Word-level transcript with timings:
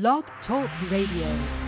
Blog 0.00 0.24
Talk 0.44 0.68
Radio. 0.90 1.63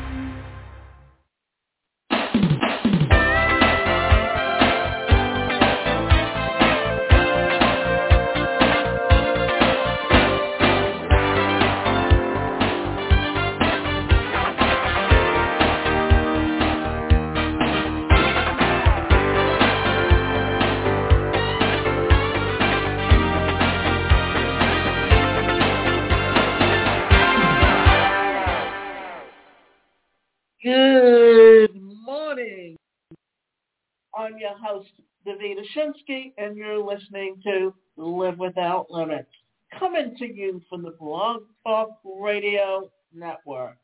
I'm 34.26 34.38
your 34.38 34.58
host, 34.58 34.88
Davida 35.24 35.62
Shinsky, 35.76 36.32
and 36.36 36.56
you're 36.56 36.82
listening 36.82 37.40
to 37.44 37.72
Live 37.96 38.40
Without 38.40 38.90
Limits, 38.90 39.30
coming 39.78 40.16
to 40.18 40.26
you 40.26 40.60
from 40.68 40.82
the 40.82 40.96
Blog 40.98 41.42
Talk 41.64 42.00
Radio 42.04 42.90
Network. 43.14 43.76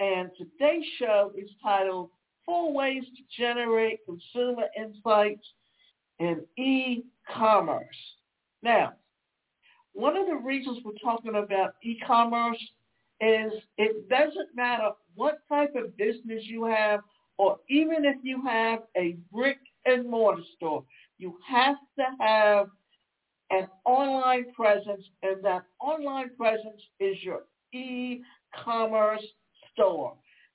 And 0.00 0.30
today's 0.36 0.84
show 0.98 1.30
is 1.38 1.48
titled 1.62 2.10
Four 2.44 2.72
Ways 2.72 3.04
to 3.04 3.40
Generate 3.40 4.00
Consumer 4.04 4.64
Insights 4.76 5.46
in 6.18 6.40
E-Commerce. 6.58 7.86
Now, 8.64 8.94
one 9.92 10.16
of 10.16 10.26
the 10.26 10.42
reasons 10.44 10.78
we're 10.84 10.92
talking 11.00 11.36
about 11.36 11.74
e-commerce 11.84 12.60
is 13.20 13.52
it 13.78 14.08
doesn't 14.08 14.56
matter 14.56 14.90
what 15.14 15.38
type 15.48 15.76
of 15.76 15.96
business 15.96 16.42
you 16.46 16.64
have 16.64 16.98
or 17.38 17.58
even 17.68 18.04
if 18.04 18.16
you 18.22 18.42
have 18.42 18.80
a 18.96 19.16
brick 19.32 19.58
and 19.86 20.08
mortar 20.08 20.42
store, 20.56 20.84
you 21.18 21.36
have 21.48 21.76
to 21.98 22.04
have 22.20 22.66
an 23.50 23.68
online 23.84 24.52
presence 24.52 25.04
and 25.22 25.44
that 25.44 25.62
online 25.80 26.30
presence 26.36 26.80
is 27.00 27.16
your 27.22 27.42
e-commerce 27.72 29.24
store. 29.72 30.14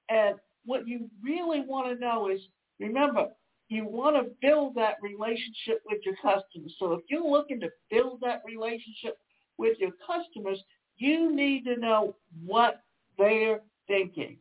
And 0.10 0.36
what 0.66 0.88
you 0.88 1.10
really 1.24 1.62
want 1.62 1.88
to 1.88 2.00
know 2.00 2.30
is, 2.30 2.40
remember, 2.80 3.30
you 3.70 3.86
want 3.86 4.16
to 4.16 4.32
build 4.42 4.76
that 4.76 4.96
relationship 5.02 5.82
with 5.90 6.00
your 6.06 6.16
customers. 6.16 6.74
So 6.80 6.94
if 6.94 7.02
you're 7.10 7.30
looking 7.30 7.60
to 7.62 7.70
build 7.92 8.22
that 8.22 8.42
relationship 8.46 9.18
with 9.58 9.78
your 9.80 9.92
customers, 10.06 10.60
you 10.98 11.36
need 11.36 11.66
to 11.66 11.78
know 11.78 12.16
what 12.46 12.82
they're 13.18 13.62
thinking. 13.88 14.38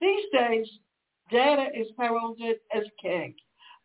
These 0.00 0.24
days, 0.32 0.68
data 1.30 1.66
is 1.74 1.86
heralded 1.98 2.56
as 2.74 2.84
king, 3.00 3.34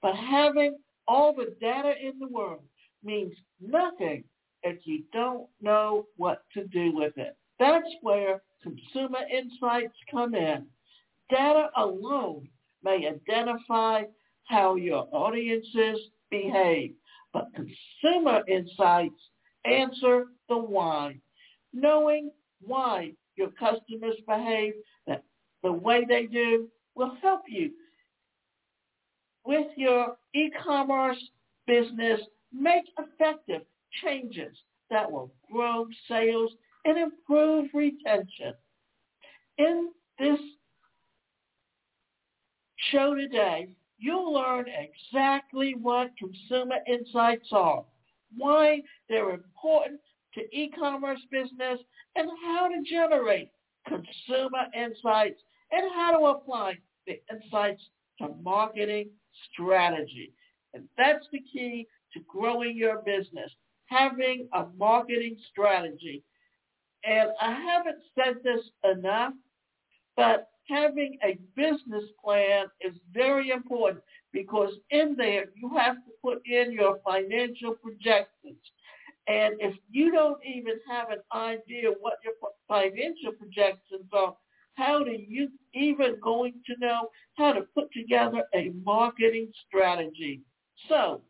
but 0.02 0.16
having 0.16 0.78
all 1.08 1.34
the 1.34 1.56
data 1.60 1.94
in 2.02 2.20
the 2.20 2.28
world 2.28 2.64
means 3.04 3.34
nothing 3.62 4.24
if 4.64 4.80
you 4.86 5.04
don't 5.12 5.48
know 5.62 6.06
what 6.18 6.44
to 6.54 6.66
do 6.68 6.94
with 6.96 7.18
it. 7.18 7.36
That's 7.60 7.90
where 8.02 8.42
consumer 8.62 9.20
insights 9.32 9.96
come 10.10 10.36
in. 10.36 10.66
Data 11.30 11.70
alone 11.78 12.48
may 12.84 13.08
identify 13.08 14.04
how 14.46 14.76
your 14.76 15.08
audiences 15.12 16.00
behave, 16.30 16.94
but 17.34 17.50
consumer 17.56 18.42
insights 18.48 19.20
answer 19.66 20.26
the 20.50 20.58
why 20.58 21.16
knowing 21.74 22.32
why 22.62 23.12
your 23.36 23.50
customers 23.52 24.16
behave 24.28 24.74
the 25.64 25.72
way 25.72 26.06
they 26.08 26.26
do 26.26 26.68
will 26.96 27.16
help 27.22 27.42
you 27.48 27.72
with 29.46 29.68
your 29.76 30.16
e-commerce 30.34 31.18
business 31.68 32.20
make 32.52 32.86
effective 32.98 33.62
changes 34.04 34.56
that 34.90 35.12
will 35.12 35.32
grow 35.52 35.86
sales 36.08 36.52
and 36.86 36.98
improve 36.98 37.70
retention. 37.74 38.54
In 39.58 39.90
this 40.20 40.40
show 42.92 43.16
today, 43.16 43.70
you'll 43.98 44.34
learn 44.34 44.66
exactly 44.68 45.76
what 45.82 46.12
consumer 46.18 46.78
insights 46.88 47.48
are, 47.52 47.84
why 48.36 48.82
they're 49.10 49.32
important 49.32 50.00
to 50.34 50.42
e-commerce 50.56 51.22
business 51.32 51.80
and 52.16 52.30
how 52.44 52.68
to 52.68 52.82
generate 52.90 53.50
consumer 53.88 54.66
insights 54.76 55.40
and 55.74 55.92
how 55.96 56.18
to 56.18 56.26
apply 56.26 56.78
the 57.08 57.20
insights 57.32 57.82
to 58.20 58.30
marketing 58.42 59.10
strategy. 59.52 60.32
And 60.74 60.84
that's 60.98 61.26
the 61.32 61.40
key 61.40 61.88
to 62.14 62.20
growing 62.28 62.78
your 62.78 63.02
business, 63.02 63.52
having 63.88 64.48
a 64.54 64.66
marketing 64.78 65.38
strategy. 65.52 66.24
And 67.04 67.30
I 67.42 67.52
haven't 67.52 68.00
said 68.16 68.36
this 68.44 68.62
enough, 68.84 69.34
but 70.16 70.50
having 70.70 71.18
a 71.24 71.38
business 71.56 72.06
plan 72.24 72.68
is 72.80 72.94
very 73.12 73.50
important 73.50 74.04
because 74.32 74.72
in 74.92 75.16
there 75.18 75.46
you 75.56 75.70
have 75.76 75.96
to 75.96 76.12
put 76.24 76.42
in 76.46 76.72
your 76.72 77.00
financial 77.04 77.76
projections. 77.76 78.62
And 79.28 79.56
if 79.60 79.76
you 79.90 80.12
don't 80.12 80.40
even 80.46 80.76
have 80.90 81.10
an 81.10 81.22
idea 81.34 81.90
what 82.00 82.20
your 82.24 82.34
financial 82.68 83.32
projections 83.38 84.08
are, 84.12 84.36
how 84.76 85.04
are 85.04 85.10
you 85.10 85.50
even 85.74 86.18
going 86.22 86.54
to 86.66 86.74
know 86.80 87.10
how 87.38 87.54
to 87.54 87.62
put 87.76 87.92
together 87.92 88.44
a 88.54 88.72
marketing 88.84 89.52
strategy? 89.68 90.42
So, 90.90 91.22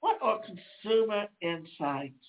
what 0.00 0.18
are 0.22 0.40
consumer 0.40 1.26
insights? 1.40 2.24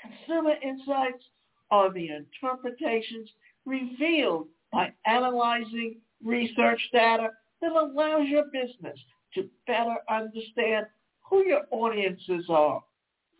Consumer 0.00 0.54
insights 0.62 1.24
are 1.70 1.92
the 1.92 2.08
interpretations 2.08 3.30
revealed 3.64 4.48
by 4.72 4.92
analyzing 5.06 6.00
research 6.24 6.80
data 6.92 7.28
that 7.60 7.72
allows 7.72 8.26
your 8.26 8.44
business 8.52 8.98
to 9.34 9.48
better 9.66 9.96
understand 10.08 10.86
who 11.28 11.44
your 11.44 11.62
audiences 11.70 12.46
are 12.48 12.82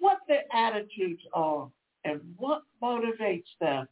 what 0.01 0.19
their 0.27 0.45
attitudes 0.53 1.23
are 1.33 1.71
and 2.05 2.21
what 2.37 2.63
motivates 2.83 3.45
them. 3.61 3.87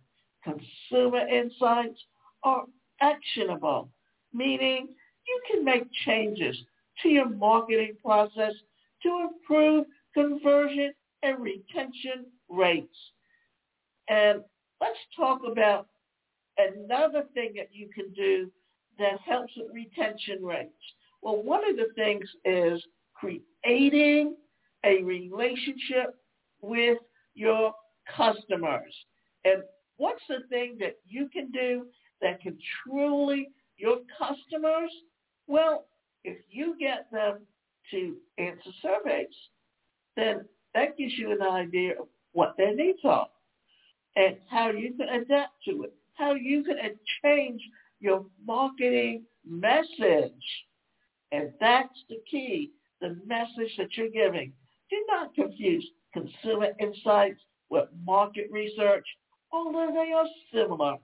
Consumer 0.48 1.26
insights 1.28 1.98
are 2.42 2.64
actionable, 3.00 3.91
meaning 4.32 4.88
you 5.26 5.42
can 5.50 5.64
make 5.64 5.84
changes 6.06 6.56
to 7.03 7.09
your 7.09 7.28
marketing 7.28 7.97
process 8.03 8.53
to 9.03 9.28
improve 9.28 9.84
conversion 10.14 10.92
and 11.22 11.41
retention 11.41 12.26
rates. 12.48 12.97
And 14.08 14.42
let's 14.81 14.98
talk 15.16 15.41
about 15.50 15.88
another 16.56 17.25
thing 17.34 17.53
that 17.56 17.69
you 17.72 17.88
can 17.94 18.12
do 18.14 18.50
that 18.98 19.20
helps 19.20 19.53
with 19.56 19.72
retention 19.72 20.42
rates. 20.42 20.72
Well, 21.22 21.42
one 21.42 21.69
of 21.69 21.76
the 21.76 21.92
things 21.94 22.28
is 22.44 22.82
creating 23.14 24.37
a 24.84 25.03
relationship 25.03 26.14
with 26.62 26.98
your 27.34 27.75
customers. 28.16 28.94
And 29.44 29.62
what's 29.98 30.22
the 30.28 30.47
thing 30.48 30.76
that 30.81 30.98
you 31.06 31.28
can 31.28 31.50
do 31.50 31.86
that 32.22 32.41
can 32.41 32.56
truly 32.82 33.50
your 33.76 33.98
customers? 34.19 34.91
Well, 35.47 35.86
if 36.25 36.38
you 36.50 36.76
get 36.78 37.06
them 37.12 37.41
to 37.91 38.16
answer 38.38 38.70
surveys, 38.82 39.26
then 40.16 40.44
that 40.75 40.97
gives 40.97 41.14
you 41.16 41.32
an 41.32 41.42
idea 41.42 41.92
of 42.00 42.08
what 42.32 42.56
their 42.56 42.75
needs 42.75 42.98
are 43.04 43.28
and 44.16 44.37
how 44.50 44.70
you 44.70 44.94
can 44.94 45.08
adapt 45.08 45.53
to 45.64 45.84
it, 45.84 45.94
how 46.14 46.34
you 46.34 46.64
can 46.64 46.76
change 47.25 47.62
your 48.00 48.25
marketing 48.44 49.22
message. 49.49 50.32
And 51.32 51.52
that's 51.61 51.94
the 52.08 52.20
key, 52.31 52.72
the 53.00 53.17
message 53.26 53.76
that 53.78 53.96
you're 53.96 54.08
giving. 54.08 54.52
Do 54.90 55.05
not 55.08 55.34
confuse 55.34 55.87
consumer 56.12 56.69
insights 56.81 57.40
with 57.70 57.88
market 58.05 58.49
research, 58.50 59.06
although 59.52 59.90
they 59.92 60.12
are 60.12 60.26
similar. 60.52 60.96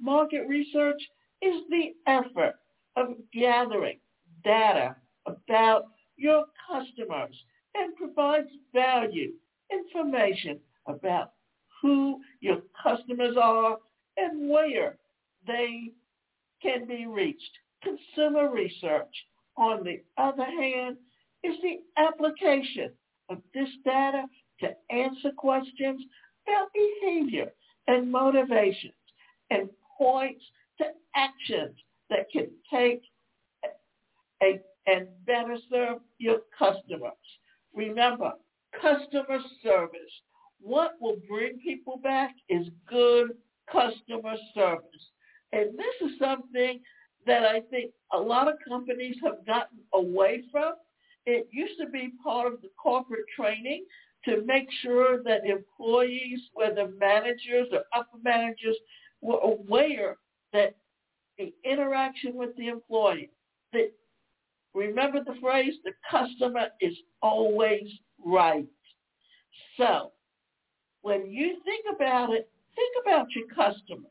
Market 0.00 0.46
research 0.48 1.00
is 1.42 1.62
the 1.70 1.94
effort 2.06 2.54
of 2.96 3.08
gathering 3.32 3.98
data 4.44 4.96
about 5.26 5.86
your 6.16 6.44
customers 6.70 7.36
and 7.74 7.94
provides 7.96 8.48
value 8.72 9.32
information 9.72 10.58
about 10.86 11.32
who 11.80 12.20
your 12.40 12.58
customers 12.82 13.36
are 13.40 13.76
and 14.16 14.50
where 14.50 14.96
they 15.46 15.92
can 16.62 16.86
be 16.86 17.06
reached. 17.06 17.58
Consumer 17.82 18.50
research, 18.50 19.14
on 19.56 19.84
the 19.84 20.02
other 20.16 20.44
hand, 20.44 20.96
is 21.44 21.54
the 21.62 21.78
application 21.96 22.90
of 23.28 23.38
this 23.54 23.68
data 23.84 24.24
to 24.60 24.70
answer 24.90 25.30
questions 25.36 26.02
about 26.46 26.68
behavior 26.74 27.52
and 27.88 28.10
motivations 28.10 28.92
and 29.50 29.68
points 29.96 30.44
to 30.78 30.84
actions 31.16 31.76
that 32.10 32.30
can 32.30 32.48
take 32.72 33.02
a, 34.42 34.60
and 34.86 35.08
better 35.26 35.56
serve 35.68 35.98
your 36.18 36.38
customers. 36.56 37.12
Remember, 37.74 38.32
customer 38.80 39.40
service. 39.62 40.12
What 40.60 40.92
will 41.00 41.18
bring 41.28 41.58
people 41.58 41.98
back 42.02 42.34
is 42.48 42.68
good 42.88 43.30
customer 43.70 44.36
service. 44.54 45.04
And 45.52 45.78
this 45.78 46.10
is 46.10 46.18
something 46.18 46.80
that 47.26 47.42
I 47.42 47.60
think 47.70 47.92
a 48.12 48.18
lot 48.18 48.48
of 48.48 48.54
companies 48.66 49.16
have 49.24 49.44
gotten 49.46 49.78
away 49.92 50.44
from. 50.50 50.74
It 51.26 51.48
used 51.50 51.78
to 51.80 51.88
be 51.88 52.12
part 52.22 52.52
of 52.52 52.62
the 52.62 52.70
corporate 52.82 53.26
training 53.36 53.84
to 54.28 54.44
make 54.44 54.68
sure 54.82 55.22
that 55.22 55.46
employees, 55.46 56.40
whether 56.52 56.88
managers 56.98 57.68
or 57.72 57.84
upper 57.94 58.18
managers, 58.22 58.76
were 59.20 59.38
aware 59.38 60.16
that 60.52 60.74
the 61.38 61.52
interaction 61.64 62.34
with 62.34 62.54
the 62.56 62.68
employee, 62.68 63.30
that 63.72 63.92
remember 64.74 65.22
the 65.24 65.38
phrase, 65.40 65.74
the 65.84 65.92
customer 66.10 66.68
is 66.80 66.94
always 67.22 67.88
right. 68.24 68.66
So 69.76 70.12
when 71.02 71.30
you 71.30 71.56
think 71.64 71.84
about 71.94 72.30
it, 72.32 72.48
think 72.76 73.04
about 73.04 73.28
your 73.34 73.46
customers. 73.48 74.10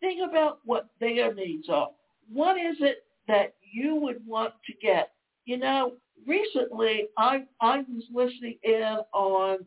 Think 0.00 0.20
about 0.28 0.58
what 0.64 0.88
their 1.00 1.32
needs 1.32 1.68
are. 1.68 1.88
What 2.32 2.56
is 2.58 2.76
it 2.80 3.04
that 3.28 3.54
you 3.72 3.94
would 3.96 4.24
want 4.26 4.52
to 4.66 4.72
get? 4.82 5.12
You 5.46 5.58
know, 5.58 5.94
recently 6.26 7.08
I, 7.18 7.44
I 7.60 7.78
was 7.78 8.04
listening 8.12 8.58
in 8.62 8.98
on 9.12 9.58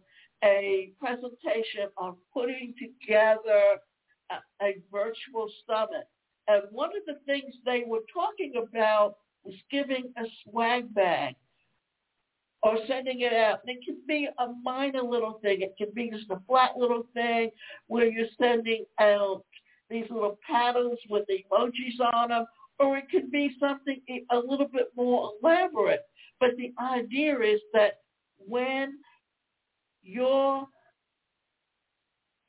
a 0.43 0.91
presentation 0.99 1.89
on 1.97 2.15
putting 2.33 2.73
together 2.79 3.77
a, 4.29 4.65
a 4.65 4.75
virtual 4.91 5.49
summit. 5.67 6.07
And 6.47 6.63
one 6.71 6.89
of 6.89 7.03
the 7.05 7.19
things 7.25 7.55
they 7.65 7.83
were 7.85 8.03
talking 8.13 8.53
about 8.57 9.17
was 9.43 9.55
giving 9.71 10.13
a 10.17 10.23
swag 10.43 10.93
bag 10.93 11.35
or 12.63 12.77
sending 12.87 13.21
it 13.21 13.33
out. 13.33 13.59
And 13.65 13.77
it 13.77 13.85
can 13.85 13.97
be 14.07 14.27
a 14.39 14.47
minor 14.63 15.01
little 15.01 15.39
thing. 15.41 15.61
It 15.61 15.75
can 15.77 15.89
be 15.93 16.09
just 16.09 16.29
a 16.29 16.41
flat 16.47 16.77
little 16.77 17.05
thing 17.13 17.51
where 17.87 18.07
you're 18.07 18.27
sending 18.39 18.85
out 18.99 19.43
these 19.89 20.05
little 20.09 20.37
paddles 20.47 20.99
with 21.09 21.25
emojis 21.29 22.13
on 22.13 22.29
them, 22.29 22.45
or 22.79 22.97
it 22.97 23.05
could 23.09 23.31
be 23.31 23.55
something 23.59 24.01
a 24.31 24.37
little 24.37 24.67
bit 24.67 24.91
more 24.95 25.31
elaborate. 25.41 26.05
But 26.39 26.51
the 26.57 26.73
idea 26.81 27.39
is 27.39 27.59
that 27.73 27.99
when 28.37 28.99
your 30.03 30.67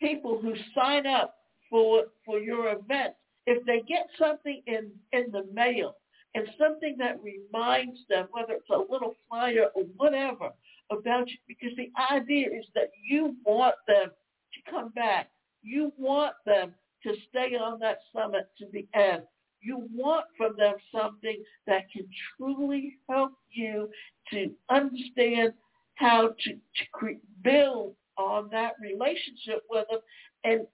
people 0.01 0.39
who 0.41 0.55
sign 0.75 1.07
up 1.07 1.35
for 1.71 2.05
for 2.25 2.39
your 2.39 2.73
event, 2.73 3.15
if 3.47 3.65
they 3.67 3.83
get 3.89 4.09
something 4.19 4.63
in 4.67 4.91
in 5.13 5.31
the 5.33 5.45
mail 5.53 5.97
and 6.35 6.47
something 6.59 6.97
that 6.99 7.19
reminds 7.23 7.99
them, 8.09 8.29
whether 8.31 8.55
it's 8.55 8.71
a 8.71 8.93
little 8.93 9.15
flyer 9.29 9.69
or 9.75 9.85
whatever, 9.97 10.51
about 10.91 11.29
you, 11.29 11.37
because 11.47 11.77
the 11.77 11.91
idea 12.13 12.47
is 12.49 12.67
that 12.75 12.91
you 13.09 13.37
want 13.45 13.75
them 13.87 14.11
to 14.55 14.71
come 14.71 14.91
back. 14.91 15.31
You 15.63 15.93
want 15.99 16.35
them 16.47 16.75
to 17.03 17.15
stay 17.29 17.57
on 17.57 17.79
that 17.81 17.99
summit 18.15 18.49
to 18.59 18.67
the 18.73 18.87
end. 18.95 19.23
You 19.61 19.89
want 19.93 20.27
from 20.37 20.57
them 20.57 20.75
something 20.93 21.43
that 21.67 21.91
can 21.91 22.07
truly 22.37 22.97
help 23.09 23.33
you 23.51 23.89
to 24.33 24.51
understand 24.71 25.53
how 25.97 26.29
to, 26.29 26.53
to 26.53 27.17
build 27.43 27.95
on 28.17 28.49
that 28.51 28.73
relationship 28.81 29.63
with 29.71 29.87
them 29.91 30.01
and 30.45 30.67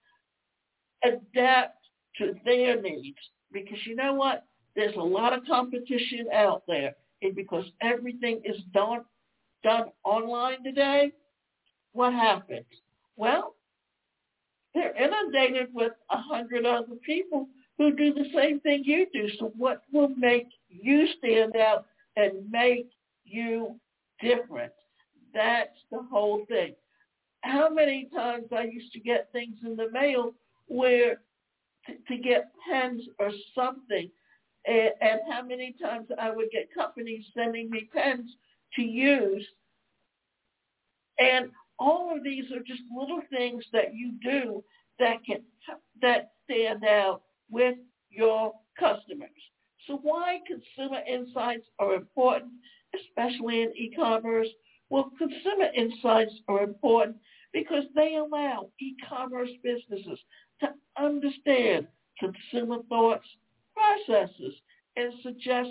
adapt 1.05 1.79
to 2.19 2.35
their 2.45 2.81
needs. 2.81 3.19
Because 3.53 3.79
you 3.87 3.97
know 3.97 4.15
what? 4.15 4.45
There's 4.77 4.97
a 4.97 5.01
lot 5.01 5.33
of 5.33 5.45
competition 5.47 6.27
out 6.33 6.63
there. 6.67 6.95
And 7.23 7.35
because 7.35 7.65
everything 7.81 8.43
is 8.45 8.61
done, 8.73 9.03
done 9.63 9.87
online 10.05 10.63
today, 10.63 11.13
what 11.93 12.13
happens? 12.13 12.67
Well, 13.17 13.55
they're 14.75 14.95
inundated 14.97 15.69
with 15.73 15.93
a 16.11 16.19
hundred 16.19 16.67
other 16.67 16.97
people 17.07 17.49
who 17.79 17.95
do 17.95 18.15
the 18.15 18.31
same 18.35 18.61
thing 18.61 18.83
you 18.85 19.07
do. 19.13 19.29
So 19.39 19.53
what 19.57 19.83
will 19.93 20.09
make 20.09 20.49
you 20.69 21.09
stand 21.19 21.57
out 21.57 21.87
and 22.17 22.51
make 22.51 22.91
you 23.25 23.77
different? 24.21 24.73
That's 25.33 25.77
the 25.91 26.03
whole 26.11 26.45
thing. 26.49 26.75
How 27.43 27.69
many 27.69 28.09
times 28.15 28.47
I 28.57 28.65
used 28.65 28.93
to 28.93 29.01
get 29.01 29.29
things 29.33 29.57
in 29.65 29.77
the 29.77 29.91
mail 29.91 30.33
where 30.67 31.21
to, 31.87 31.93
to 32.09 32.23
get 32.23 32.53
pens 32.69 33.03
or 33.19 33.31
something, 33.55 34.11
and, 34.67 34.91
and 35.01 35.21
how 35.31 35.43
many 35.43 35.75
times 35.81 36.09
I 36.19 36.31
would 36.31 36.51
get 36.51 36.75
companies 36.75 37.25
sending 37.37 37.71
me 37.71 37.89
pens 37.93 38.31
to 38.77 38.83
use. 38.83 39.47
And 41.19 41.51
all 41.79 42.17
of 42.17 42.25
these 42.25 42.51
are 42.53 42.63
just 42.67 42.83
little 42.97 43.21
things 43.31 43.65
that 43.73 43.95
you 43.95 44.13
do 44.23 44.65
that 44.99 45.25
can 45.27 45.43
that 46.01 46.33
stand 46.45 46.85
out 46.85 47.23
with 47.55 47.77
your 48.11 48.53
customers. 48.79 49.31
So 49.87 49.99
why 50.03 50.41
consumer 50.47 51.01
insights 51.09 51.67
are 51.79 51.95
important, 51.95 52.53
especially 52.95 53.63
in 53.63 53.73
e-commerce? 53.77 54.49
Well, 54.91 55.11
consumer 55.19 55.71
insights 55.75 56.33
are 56.49 56.63
important 56.63 57.17
because 57.53 57.85
they 57.95 58.17
allow 58.17 58.71
e-commerce 58.81 59.51
businesses 59.63 60.19
to 60.61 60.69
understand 60.99 61.87
consumer 62.19 62.79
thoughts, 62.89 63.27
processes, 63.75 64.55
and 64.97 65.13
suggest 65.23 65.71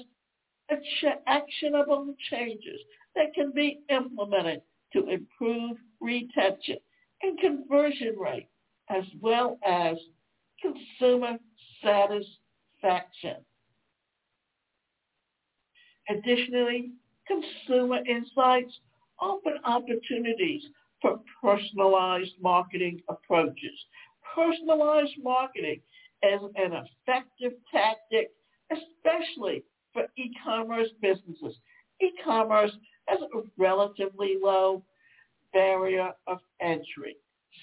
actionable 1.27 2.15
changes 2.29 2.79
that 3.15 3.33
can 3.33 3.51
be 3.51 3.81
implemented 3.89 4.61
to 4.93 5.07
improve 5.09 5.77
retention 5.99 6.77
and 7.21 7.39
conversion 7.39 8.15
rate 8.17 8.47
as 8.89 9.03
well 9.21 9.57
as 9.65 9.97
consumer 10.61 11.37
satisfaction. 11.83 13.43
Additionally, 16.09 16.91
consumer 17.27 17.99
insights 18.05 18.73
open 19.21 19.53
opportunities 19.65 20.63
for 21.01 21.19
personalized 21.41 22.33
marketing 22.41 23.01
approaches. 23.09 23.77
Personalized 24.35 25.13
marketing 25.21 25.79
is 26.23 26.41
an 26.55 26.73
effective 26.73 27.53
tactic, 27.71 28.31
especially 28.71 29.63
for 29.93 30.07
e-commerce 30.17 30.89
businesses. 31.01 31.57
E-commerce 32.01 32.71
has 33.07 33.19
a 33.21 33.41
relatively 33.57 34.35
low 34.41 34.83
barrier 35.53 36.11
of 36.27 36.39
entry. 36.61 37.15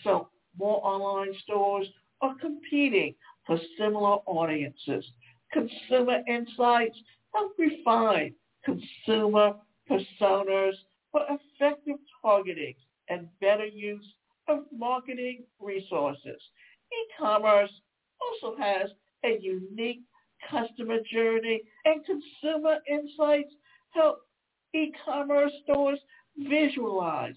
So 0.05 0.29
more 0.59 0.81
online 0.85 1.35
stores 1.43 1.87
are 2.21 2.35
competing 2.41 3.15
for 3.47 3.59
similar 3.79 4.19
audiences. 4.27 5.05
Consumer 5.53 6.21
insights 6.29 6.97
help 7.35 7.53
refine 7.59 8.35
consumer 8.65 9.55
personas 9.91 10.75
for 11.11 11.23
effective 11.29 11.97
targeting 12.23 12.75
and 13.09 13.29
better 13.41 13.67
use 13.67 14.05
of 14.49 14.65
marketing 14.77 15.43
resources. 15.61 16.41
E-commerce 16.93 17.71
also 18.21 18.57
has 18.61 18.91
a 19.25 19.39
unique 19.41 20.01
customer 20.51 20.99
journey 21.13 21.63
and 21.85 22.05
consumer 22.05 22.77
insights 22.89 23.53
help 23.91 24.21
e-commerce 24.75 25.53
stores 25.65 25.99
visualize 26.39 27.37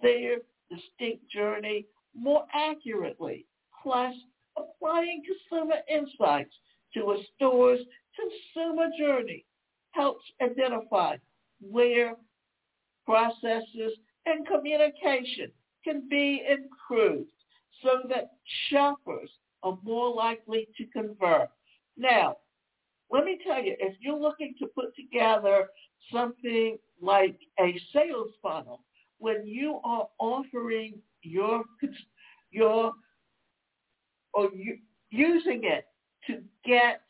their 0.00 0.38
distinct 0.70 1.28
journey 1.30 1.86
more 2.14 2.44
accurately. 2.54 3.46
Plus, 3.82 4.14
applying 4.56 5.22
consumer 5.24 5.76
insights 5.88 6.54
to 6.94 7.12
a 7.12 7.22
store's 7.34 7.80
consumer 8.16 8.86
journey 8.98 9.44
helps 9.92 10.24
identify 10.42 11.16
where 11.60 12.14
processes 13.04 13.92
and 14.26 14.46
communication 14.46 15.50
can 15.84 16.08
be 16.08 16.42
improved 16.48 17.30
so 17.82 18.00
that 18.08 18.32
shoppers 18.68 19.30
are 19.62 19.78
more 19.82 20.14
likely 20.14 20.68
to 20.76 20.86
convert. 20.86 21.48
Now, 21.96 22.36
let 23.10 23.24
me 23.24 23.38
tell 23.46 23.62
you, 23.62 23.76
if 23.78 23.94
you're 24.00 24.18
looking 24.18 24.54
to 24.58 24.66
put 24.66 24.94
together 24.96 25.68
something 26.12 26.78
like 27.00 27.38
a 27.60 27.78
sales 27.92 28.30
funnel, 28.42 28.80
when 29.18 29.46
you 29.46 29.80
are 29.84 30.08
offering 30.18 30.94
your 31.22 31.64
your 32.50 32.92
or 34.34 34.50
using 35.10 35.60
it 35.64 35.86
to 36.26 36.42
get 36.64 37.02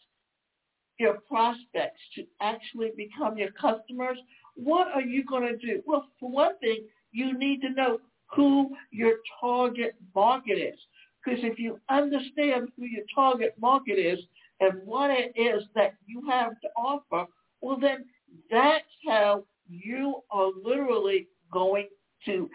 your 0.98 1.18
prospects 1.28 2.00
to 2.14 2.24
actually 2.40 2.90
become 2.96 3.36
your 3.36 3.50
customers, 3.52 4.18
what 4.54 4.88
are 4.88 5.02
you 5.02 5.24
going 5.24 5.42
to 5.42 5.56
do? 5.56 5.82
Well, 5.86 6.06
for 6.20 6.30
one 6.30 6.58
thing, 6.58 6.84
you 7.10 7.36
need 7.38 7.60
to 7.62 7.70
know 7.70 7.98
who 8.34 8.70
your 8.90 9.14
target 9.40 9.94
market 10.14 10.58
is. 10.58 10.78
Because 11.24 11.40
if 11.44 11.58
you 11.58 11.78
understand 11.88 12.68
who 12.76 12.84
your 12.84 13.04
target 13.14 13.54
market 13.60 13.98
is 13.98 14.18
and 14.60 14.80
what 14.84 15.10
it 15.10 15.32
is 15.36 15.62
that 15.74 15.94
you 16.06 16.22
have 16.28 16.52
to 16.60 16.68
offer, 16.76 17.26
well 17.60 17.78
then 17.78 18.04
that's 18.50 18.84
how 19.06 19.44
you 19.68 20.16
are 20.30 20.50
literally 20.64 21.28
going 21.52 21.88
to 22.24 22.48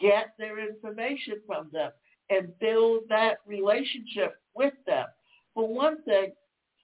get 0.00 0.34
their 0.38 0.58
information 0.66 1.34
from 1.46 1.68
them 1.72 1.90
and 2.30 2.58
build 2.58 3.02
that 3.08 3.38
relationship 3.46 4.36
with 4.54 4.74
them. 4.86 5.06
For 5.54 5.68
one 5.68 6.02
thing, 6.02 6.32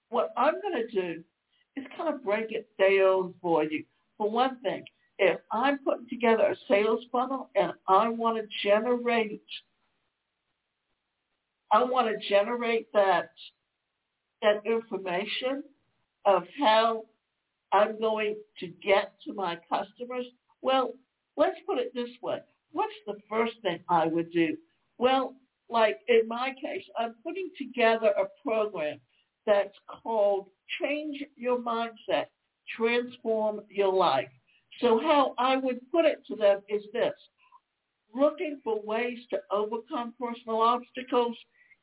what 0.09 0.31
I'm 0.37 0.55
going 0.61 0.87
to 0.87 1.01
do 1.01 1.23
is 1.75 1.85
kind 1.97 2.13
of 2.13 2.23
break 2.23 2.51
it 2.51 2.67
down 2.77 3.33
for 3.41 3.63
you. 3.63 3.83
For 4.17 4.29
one 4.29 4.59
thing, 4.61 4.83
if 5.17 5.39
I'm 5.51 5.79
putting 5.79 6.07
together 6.09 6.43
a 6.43 6.55
sales 6.67 7.01
funnel 7.11 7.49
and 7.55 7.73
I 7.87 8.09
want 8.09 8.37
to 8.37 8.47
generate, 8.63 9.41
I 11.71 11.83
want 11.83 12.07
to 12.07 12.29
generate 12.29 12.91
that 12.93 13.31
that 14.41 14.65
information 14.65 15.63
of 16.25 16.43
how 16.59 17.03
I'm 17.71 17.99
going 17.99 18.35
to 18.59 18.67
get 18.83 19.13
to 19.25 19.33
my 19.33 19.57
customers. 19.69 20.25
Well, 20.61 20.93
let's 21.37 21.57
put 21.67 21.77
it 21.77 21.93
this 21.93 22.09
way. 22.21 22.39
What's 22.71 22.93
the 23.05 23.17
first 23.29 23.53
thing 23.61 23.79
I 23.89 24.07
would 24.07 24.31
do? 24.31 24.57
Well, 25.01 25.33
like 25.67 25.97
in 26.09 26.27
my 26.27 26.53
case, 26.61 26.83
I'm 26.95 27.15
putting 27.23 27.49
together 27.57 28.13
a 28.19 28.25
program 28.47 28.99
that's 29.47 29.75
called 29.87 30.45
Change 30.79 31.23
Your 31.35 31.57
Mindset, 31.57 32.25
Transform 32.77 33.61
Your 33.67 33.91
Life. 33.91 34.29
So 34.79 34.99
how 34.99 35.33
I 35.39 35.57
would 35.57 35.79
put 35.91 36.05
it 36.05 36.19
to 36.27 36.35
them 36.35 36.59
is 36.69 36.83
this. 36.93 37.15
Looking 38.13 38.61
for 38.63 38.79
ways 38.83 39.17
to 39.31 39.39
overcome 39.49 40.13
personal 40.21 40.61
obstacles, 40.61 41.35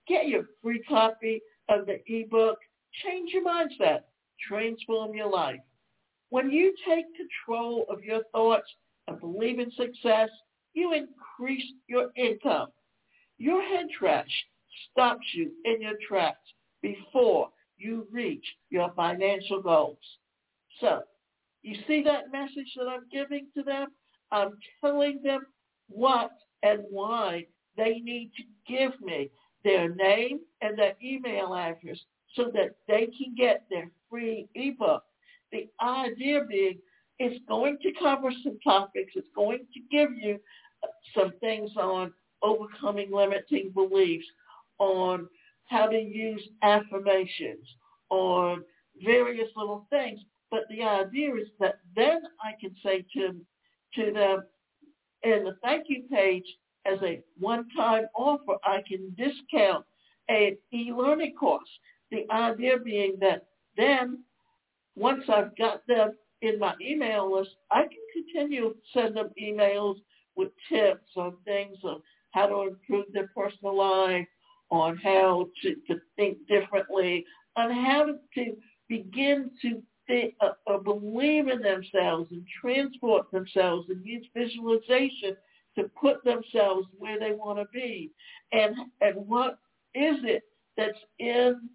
get 0.07 0.29
your 0.29 0.45
free 0.63 0.85
copy 0.89 1.43
of 1.69 1.87
the 1.87 1.99
ebook, 2.07 2.59
Change 3.05 3.33
Your 3.33 3.45
Mindset, 3.45 4.03
Transform 4.49 5.13
Your 5.13 5.29
Life. 5.29 5.59
When 6.31 6.53
you 6.53 6.73
take 6.89 7.07
control 7.17 7.85
of 7.89 8.05
your 8.05 8.23
thoughts 8.31 8.69
and 9.09 9.19
believe 9.19 9.59
in 9.59 9.73
success, 9.73 10.29
you 10.73 10.93
increase 10.95 11.67
your 11.89 12.11
income. 12.15 12.69
Your 13.39 13.63
head 13.63 13.87
trash 13.97 14.31
stops 14.91 15.27
you 15.35 15.53
in 15.65 15.81
your 15.81 15.97
tracks 16.07 16.47
before 16.83 17.51
you 17.77 18.07
reach 18.11 18.45
your 18.71 18.93
financial 18.95 19.63
goals. 19.63 19.99
So, 20.81 21.03
you 21.63 21.77
see 21.87 22.03
that 22.03 22.33
message 22.33 22.73
that 22.77 22.89
I'm 22.89 23.07
giving 23.11 23.47
to 23.57 23.63
them? 23.63 23.89
I'm 24.31 24.59
telling 24.81 25.21
them 25.23 25.47
what 25.89 26.31
and 26.63 26.81
why 26.91 27.47
they 27.77 28.01
need 28.01 28.33
to 28.37 28.43
give 28.73 29.01
me 29.01 29.31
their 29.65 29.89
name 29.89 30.41
and 30.61 30.79
their 30.79 30.95
email 31.03 31.55
address 31.55 31.99
so 32.35 32.51
that 32.55 32.77
they 32.87 33.07
can 33.07 33.35
get 33.37 33.65
their 33.71 33.91
free 34.11 34.49
ebook. 34.55 35.05
The 35.53 35.69
idea 35.81 36.45
being 36.49 36.79
it's 37.19 37.45
going 37.49 37.79
to 37.83 37.91
cover 38.01 38.31
some 38.45 38.59
topics. 38.63 39.13
It's 39.17 39.29
going 39.35 39.67
to 39.75 39.81
give 39.91 40.11
you 40.17 40.39
some 41.15 41.33
things 41.41 41.71
on 41.77 42.13
overcoming 42.43 43.11
limiting 43.13 43.71
beliefs, 43.71 44.27
on 44.79 45.29
how 45.67 45.87
to 45.87 45.99
use 45.99 46.43
affirmations, 46.63 47.67
on 48.11 48.65
various 49.05 49.49
little 49.57 49.87
things. 49.91 50.21
But 50.51 50.63
the 50.71 50.83
idea 50.83 51.35
is 51.35 51.49
that 51.61 51.81
then 51.95 52.23
I 52.43 52.53
can 52.61 52.75
say 52.83 53.05
to, 53.15 53.35
to 53.97 54.13
them 54.13 54.43
in 55.23 55.45
the 55.45 55.57
thank 55.63 55.85
you 55.89 56.05
page 56.11 56.47
as 56.87 56.99
a 57.03 57.23
one-time 57.39 58.07
offer, 58.17 58.57
I 58.65 58.83
can 58.89 59.15
discount 59.17 59.85
an 60.29 60.57
e-learning 60.73 61.35
course. 61.35 61.69
The 62.11 62.25
idea 62.31 62.79
being 62.79 63.17
that 63.21 63.47
then 63.77 64.23
once 64.97 65.25
I've 65.29 65.57
got 65.57 65.87
them 65.87 66.13
in 66.43 66.59
my 66.59 66.75
email 66.81 67.33
list, 67.33 67.51
I 67.71 67.83
can 67.83 68.25
continue 68.33 68.71
to 68.71 68.77
send 68.93 69.17
them 69.17 69.31
emails 69.41 69.97
with 70.37 70.51
tips 70.69 71.11
on 71.17 71.37
things 71.45 71.77
on 71.85 72.01
how 72.31 72.47
to 72.47 72.69
improve 72.69 73.07
their 73.13 73.31
personal 73.35 73.77
life, 73.77 74.27
on 74.71 74.97
how 74.99 75.49
to, 75.63 75.75
to 75.87 76.01
think 76.17 76.39
differently, 76.47 77.25
on 77.57 77.71
how 77.71 78.07
to 78.35 78.57
begin 78.89 79.51
to 79.63 79.83
think, 80.07 80.35
uh, 80.41 80.51
uh, 80.67 80.79
believe 80.79 81.49
in 81.49 81.61
themselves 81.63 82.31
and 82.31 82.45
transport 82.61 83.31
themselves 83.31 83.87
and 83.89 84.05
use 84.05 84.27
visualization 84.37 85.37
to 85.77 85.91
put 86.01 86.23
themselves 86.25 86.87
where 86.99 87.19
they 87.19 87.33
want 87.33 87.59
to 87.59 87.67
be. 87.73 88.11
And, 88.53 88.75
and 89.01 89.27
what 89.27 89.59
is 89.95 90.17
it 90.25 90.43
that's 90.77 90.99
in 91.19 91.69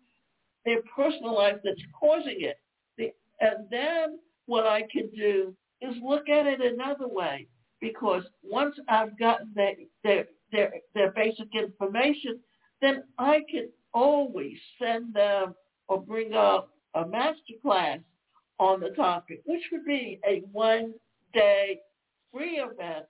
their 0.66 0.82
personal 0.96 1.36
life 1.36 1.58
that's 1.64 1.82
causing 2.00 2.42
it? 2.42 2.60
The, 2.98 3.12
and 3.40 3.68
then 3.72 4.20
what 4.46 4.68
I 4.68 4.84
can 4.92 5.10
do 5.16 5.56
is 5.82 5.96
look 6.04 6.30
at 6.30 6.46
it 6.46 6.62
another 6.62 7.08
way 7.08 7.48
because 7.82 8.24
once 8.42 8.76
I've 8.88 9.18
gotten 9.20 9.52
that, 9.56 9.74
their, 10.04 10.26
their, 10.54 10.72
their 10.94 11.12
basic 11.12 11.50
information, 11.54 12.40
then 12.82 13.04
I 13.18 13.42
can 13.52 13.70
always 13.94 14.58
send 14.82 15.14
them 15.14 15.56
or 15.90 16.02
bring 16.02 16.34
up 16.34 16.70
a 16.96 17.06
master 17.06 17.56
class 17.62 18.00
on 18.60 18.80
the 18.80 18.90
topic, 18.90 19.42
which 19.46 19.64
would 19.72 19.86
be 19.86 20.20
a 20.26 20.44
one-day 20.52 21.80
free 22.32 22.60
event 22.60 23.08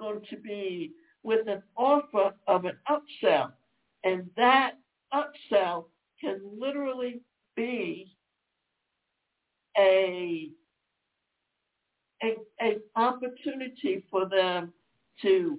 going 0.00 0.22
to 0.30 0.36
be 0.38 0.90
with 1.22 1.46
an 1.46 1.62
offer 1.76 2.32
of 2.48 2.64
an 2.64 2.76
upsell. 2.90 3.52
And 4.02 4.28
that 4.36 4.72
upsell 5.12 5.84
can 6.20 6.40
literally 6.58 7.20
be 7.54 8.10
a, 9.78 10.50
a, 12.22 12.34
a 12.60 12.76
opportunity 12.96 14.04
for 14.10 14.28
them 14.28 14.72
to 15.22 15.58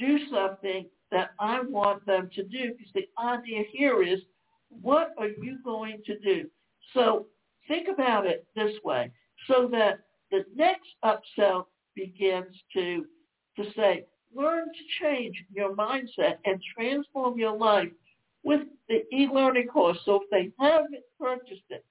do 0.00 0.18
something 0.30 0.86
that 1.12 1.30
I 1.38 1.60
want 1.60 2.04
them 2.06 2.30
to 2.34 2.42
do 2.42 2.72
because 2.72 2.92
the 2.94 3.08
idea 3.22 3.62
here 3.70 4.02
is 4.02 4.20
what 4.70 5.10
are 5.18 5.28
you 5.28 5.58
going 5.64 6.00
to 6.06 6.18
do? 6.18 6.48
So 6.94 7.26
think 7.68 7.88
about 7.88 8.26
it 8.26 8.46
this 8.54 8.72
way 8.84 9.10
so 9.46 9.68
that 9.72 10.00
the 10.30 10.44
next 10.54 10.88
upsell 11.04 11.66
begins 11.94 12.54
to, 12.74 13.04
to 13.56 13.64
say, 13.76 14.04
learn 14.34 14.66
to 14.66 15.04
change 15.04 15.36
your 15.52 15.74
mindset 15.74 16.36
and 16.44 16.60
transform 16.76 17.38
your 17.38 17.56
life 17.56 17.90
with 18.44 18.60
the 18.88 19.02
e-learning 19.12 19.66
course. 19.66 19.98
So 20.04 20.20
if 20.22 20.30
they 20.30 20.50
haven't 20.64 21.02
purchased 21.18 21.64
it 21.70 21.84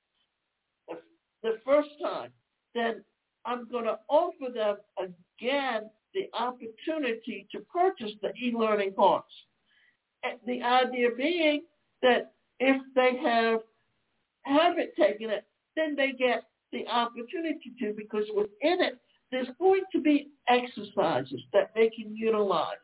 the, 0.87 0.95
the 1.43 1.59
first 1.65 1.89
time, 2.01 2.31
then 2.73 3.03
I'm 3.45 3.67
going 3.69 3.85
to 3.85 3.99
offer 4.07 4.51
them 4.53 4.77
again 4.97 5.89
the 6.19 6.37
opportunity 6.37 7.47
to 7.51 7.59
purchase 7.61 8.11
the 8.21 8.29
e-learning 8.41 8.91
course. 8.91 9.23
The 10.45 10.61
idea 10.61 11.09
being 11.15 11.63
that 12.01 12.33
if 12.59 12.81
they 12.95 13.17
have 13.23 13.61
haven't 14.43 14.89
taken 14.99 15.29
it, 15.29 15.45
then 15.75 15.95
they 15.95 16.11
get 16.11 16.43
the 16.71 16.85
opportunity 16.87 17.71
to 17.79 17.93
because 17.95 18.25
within 18.35 18.81
it 18.81 18.99
there's 19.31 19.47
going 19.59 19.83
to 19.91 20.01
be 20.01 20.29
exercises 20.47 21.41
that 21.53 21.71
they 21.75 21.89
can 21.89 22.15
utilize 22.15 22.75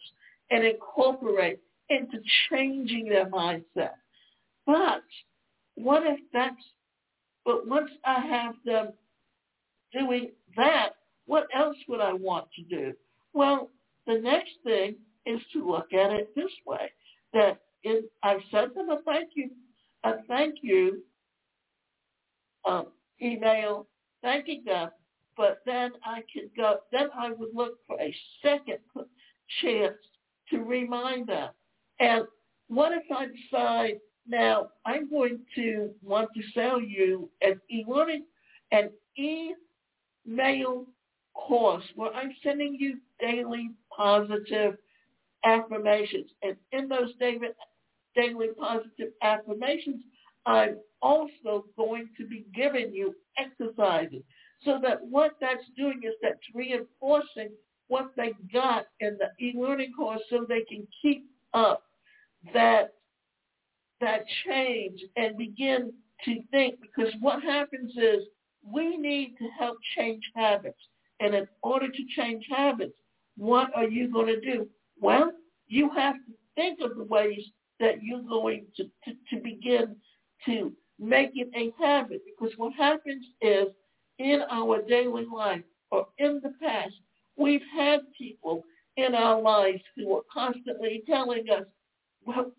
and 0.51 0.63
incorporate 0.63 1.59
into 1.89 2.19
changing 2.49 3.09
their 3.09 3.25
mindset. 3.25 3.95
But 4.65 5.03
what 5.75 6.03
if 6.05 6.19
that's, 6.31 6.55
but 7.45 7.67
once 7.67 7.89
I 8.05 8.19
have 8.21 8.55
them 8.63 8.93
doing 9.91 10.31
that, 10.55 10.89
what 11.25 11.47
else 11.55 11.77
would 11.87 11.99
I 11.99 12.13
want 12.13 12.47
to 12.55 12.63
do? 12.63 12.93
Well, 13.35 13.69
the 14.07 14.17
next 14.17 14.53
thing 14.63 14.95
is 15.25 15.41
to 15.53 15.69
look 15.69 15.93
at 15.93 16.11
it 16.11 16.33
this 16.35 16.51
way, 16.65 16.89
that 17.33 17.59
in, 17.83 18.03
I've 18.23 18.39
sent 18.49 18.73
them 18.73 18.89
a 18.89 19.01
thank 19.05 19.31
you, 19.35 19.49
a 20.05 20.13
thank 20.27 20.55
you 20.61 21.03
um, 22.65 22.87
email 23.21 23.87
thanking 24.21 24.63
them, 24.65 24.89
but 25.37 25.59
then 25.65 25.91
I 26.03 26.23
could 26.33 26.49
go, 26.55 26.77
then 26.91 27.09
I 27.13 27.31
would 27.31 27.53
look 27.53 27.73
for 27.85 27.99
a 27.99 28.15
second 28.41 28.79
chance 29.61 29.97
to 30.49 30.59
remind 30.59 31.27
them. 31.27 31.49
And 31.99 32.23
what 32.67 32.93
if 32.93 33.03
I 33.11 33.27
decide 33.27 33.99
now 34.27 34.69
I'm 34.85 35.09
going 35.09 35.39
to 35.55 35.91
want 36.01 36.29
to 36.35 36.41
sell 36.53 36.81
you 36.81 37.29
an 37.41 37.59
e-learning, 37.69 38.23
an 38.71 38.89
e-mail 39.17 40.85
course 41.35 41.83
where 41.95 42.13
I'm 42.13 42.33
sending 42.43 42.75
you 42.79 42.97
daily 43.19 43.71
positive 43.95 44.77
affirmations. 45.45 46.31
And 46.41 46.55
in 46.71 46.87
those 46.87 47.13
daily, 47.19 47.49
daily 48.15 48.47
positive 48.57 49.09
affirmations, 49.21 50.01
I'm 50.45 50.77
also 51.01 51.65
going 51.77 52.09
to 52.17 52.25
be 52.25 52.45
giving 52.53 52.93
you 52.93 53.15
exercises 53.37 54.23
so 54.63 54.79
that 54.81 55.05
what 55.05 55.31
that's 55.39 55.63
doing 55.77 56.01
is 56.03 56.13
that's 56.21 56.39
reinforcing 56.53 57.49
what 57.87 58.11
they 58.17 58.33
got 58.51 58.87
in 58.99 59.17
the 59.19 59.45
e-learning 59.45 59.93
course 59.95 60.21
so 60.29 60.45
they 60.47 60.61
can 60.61 60.87
keep 61.01 61.25
up 61.53 61.83
that 62.53 62.93
that 64.01 64.25
change 64.45 64.99
and 65.15 65.37
begin 65.37 65.93
to 66.25 66.41
think 66.51 66.75
because 66.81 67.13
what 67.21 67.41
happens 67.41 67.91
is 67.91 68.23
we 68.69 68.97
need 68.97 69.35
to 69.37 69.47
help 69.57 69.77
change 69.97 70.23
habits. 70.35 70.79
And 71.19 71.33
in 71.33 71.47
order 71.63 71.87
to 71.87 72.05
change 72.15 72.45
habits, 72.49 72.97
what 73.37 73.69
are 73.75 73.87
you 73.87 74.11
going 74.11 74.27
to 74.27 74.39
do? 74.41 74.67
Well, 74.99 75.31
you 75.67 75.89
have 75.95 76.15
to 76.15 76.33
think 76.55 76.79
of 76.81 76.97
the 76.97 77.03
ways 77.03 77.41
that 77.79 78.01
you're 78.01 78.21
going 78.21 78.65
to, 78.77 78.83
to, 78.83 79.13
to 79.31 79.41
begin 79.41 79.95
to 80.45 80.71
make 80.99 81.31
it 81.35 81.49
a 81.55 81.71
habit. 81.83 82.21
Because 82.25 82.53
what 82.57 82.73
happens 82.73 83.25
is 83.41 83.67
in 84.19 84.41
our 84.49 84.81
daily 84.81 85.25
life 85.25 85.63
or 85.91 86.07
in 86.17 86.39
the 86.43 86.53
past, 86.61 86.93
we've 87.37 87.65
had 87.75 87.99
people 88.17 88.63
in 88.97 89.13
our 89.13 89.41
lives 89.41 89.81
who 89.95 90.15
are 90.15 90.21
constantly 90.31 91.03
telling 91.07 91.49
us, 91.49 91.65
well, 92.25 92.51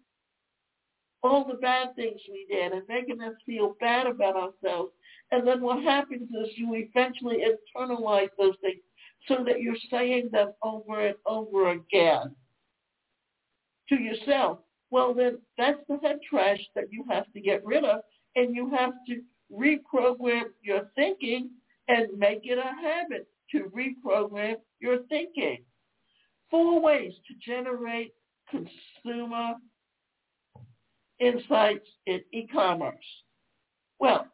all 1.23 1.45
the 1.47 1.55
bad 1.55 1.97
things 1.97 2.21
we 2.31 2.47
did 2.49 2.73
and 2.73 2.83
making 2.89 3.21
us 3.21 3.35
feel 3.45 3.75
bad 3.81 4.07
about 4.07 4.37
ourselves. 4.37 4.93
And 5.33 5.47
then 5.47 5.61
what 5.61 5.83
happens 5.83 6.29
is 6.31 6.57
you 6.57 6.75
eventually 6.75 7.39
internalize 7.39 8.29
those 8.39 8.55
things 8.61 8.81
so 9.27 9.43
that 9.45 9.61
you're 9.61 9.75
saying 9.91 10.29
them 10.33 10.53
over 10.63 11.07
and 11.09 11.17
over 11.27 11.71
again 11.71 12.35
to 13.89 13.97
yourself. 13.97 14.59
Well, 14.91 15.15
then 15.15 15.39
that's 15.59 15.81
the 15.89 15.99
head 16.03 16.19
trash 16.29 16.61
that 16.75 16.93
you 16.93 17.05
have 17.11 17.31
to 17.33 17.41
get 17.41 17.65
rid 17.65 17.85
of, 17.85 18.01
and 18.37 18.55
you 18.55 18.71
have 18.71 18.93
to 19.09 19.21
reprogram 19.53 20.45
your 20.63 20.91
thinking 20.95 21.51
and 21.89 22.17
make 22.17 22.41
it 22.45 22.59
a 22.59 22.63
habit 22.63 23.27
to 23.53 23.71
reprogram 23.77 24.57
your 24.81 24.99
thinking. 25.09 25.59
Four 26.51 26.81
ways 26.81 27.13
to 27.27 27.35
generate 27.45 28.13
consumer 28.49 29.55
insights 31.19 31.89
in 32.07 32.21
e-commerce. 32.33 32.95
Well, 33.99 34.27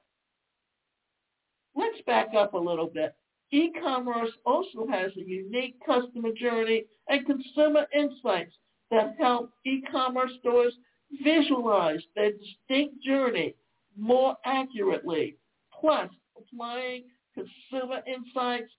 let's 1.76 2.00
back 2.06 2.28
up 2.36 2.54
a 2.54 2.58
little 2.58 2.86
bit. 2.86 3.14
E-commerce 3.50 4.30
also 4.46 4.86
has 4.90 5.12
a 5.16 5.20
unique 5.20 5.76
customer 5.84 6.30
journey 6.32 6.84
and 7.08 7.26
consumer 7.26 7.86
insights 7.94 8.54
that 8.90 9.14
help 9.18 9.50
e-commerce 9.66 10.32
stores 10.40 10.74
visualize 11.22 12.00
their 12.16 12.32
distinct 12.32 13.02
journey 13.02 13.54
more 13.96 14.36
accurately, 14.46 15.36
plus 15.78 16.08
applying 16.38 17.04
consumer 17.34 18.00
insights 18.06 18.72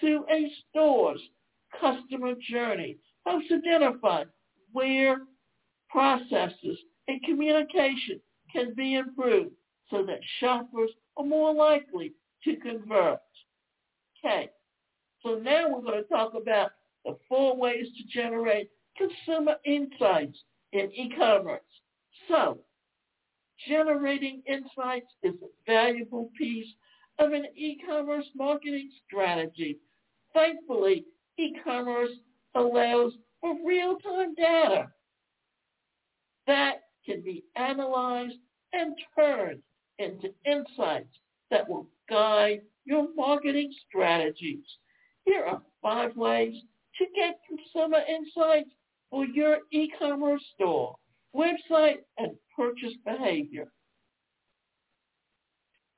to 0.00 0.24
a 0.30 0.50
store's 0.68 1.20
customer 1.80 2.34
journey 2.50 2.96
helps 3.26 3.46
identify 3.52 4.24
where 4.72 5.18
processes 5.88 6.78
and 7.08 7.22
communication 7.22 8.20
can 8.52 8.74
be 8.74 8.94
improved 8.94 9.50
so 9.90 10.04
that 10.04 10.20
shoppers 10.40 10.90
are 11.16 11.24
more 11.24 11.54
likely 11.54 12.12
to 12.44 12.56
convert. 12.56 13.20
Okay, 14.24 14.50
so 15.22 15.36
now 15.36 15.68
we're 15.68 15.82
going 15.82 16.02
to 16.02 16.08
talk 16.08 16.32
about 16.34 16.70
the 17.04 17.16
four 17.28 17.56
ways 17.56 17.86
to 17.96 18.20
generate 18.20 18.70
consumer 18.96 19.56
insights 19.64 20.38
in 20.72 20.90
e-commerce. 20.92 21.60
So, 22.28 22.58
generating 23.66 24.42
insights 24.46 25.06
is 25.22 25.34
a 25.42 25.70
valuable 25.70 26.30
piece 26.36 26.66
of 27.18 27.32
an 27.32 27.46
e-commerce 27.56 28.26
marketing 28.34 28.90
strategy. 29.06 29.78
Thankfully, 30.34 31.04
e-commerce 31.38 32.10
allows 32.54 33.12
for 33.40 33.56
real-time 33.64 34.34
data 34.34 34.88
that 36.46 36.82
can 37.04 37.22
be 37.22 37.44
analyzed 37.56 38.34
and 38.72 38.94
turned 39.16 39.62
into 39.98 40.28
insights 40.44 41.14
that 41.50 41.68
will 41.68 41.86
guide 42.08 42.62
your 42.84 43.08
marketing 43.14 43.72
strategies. 43.88 44.64
Here 45.24 45.44
are 45.44 45.62
five 45.82 46.16
ways 46.16 46.54
to 46.98 47.04
get 47.14 47.40
consumer 47.46 48.00
insights 48.08 48.70
for 49.10 49.24
your 49.24 49.58
e-commerce 49.72 50.42
store, 50.54 50.96
website, 51.34 51.98
and 52.18 52.32
purchase 52.56 52.94
behavior. 53.04 53.70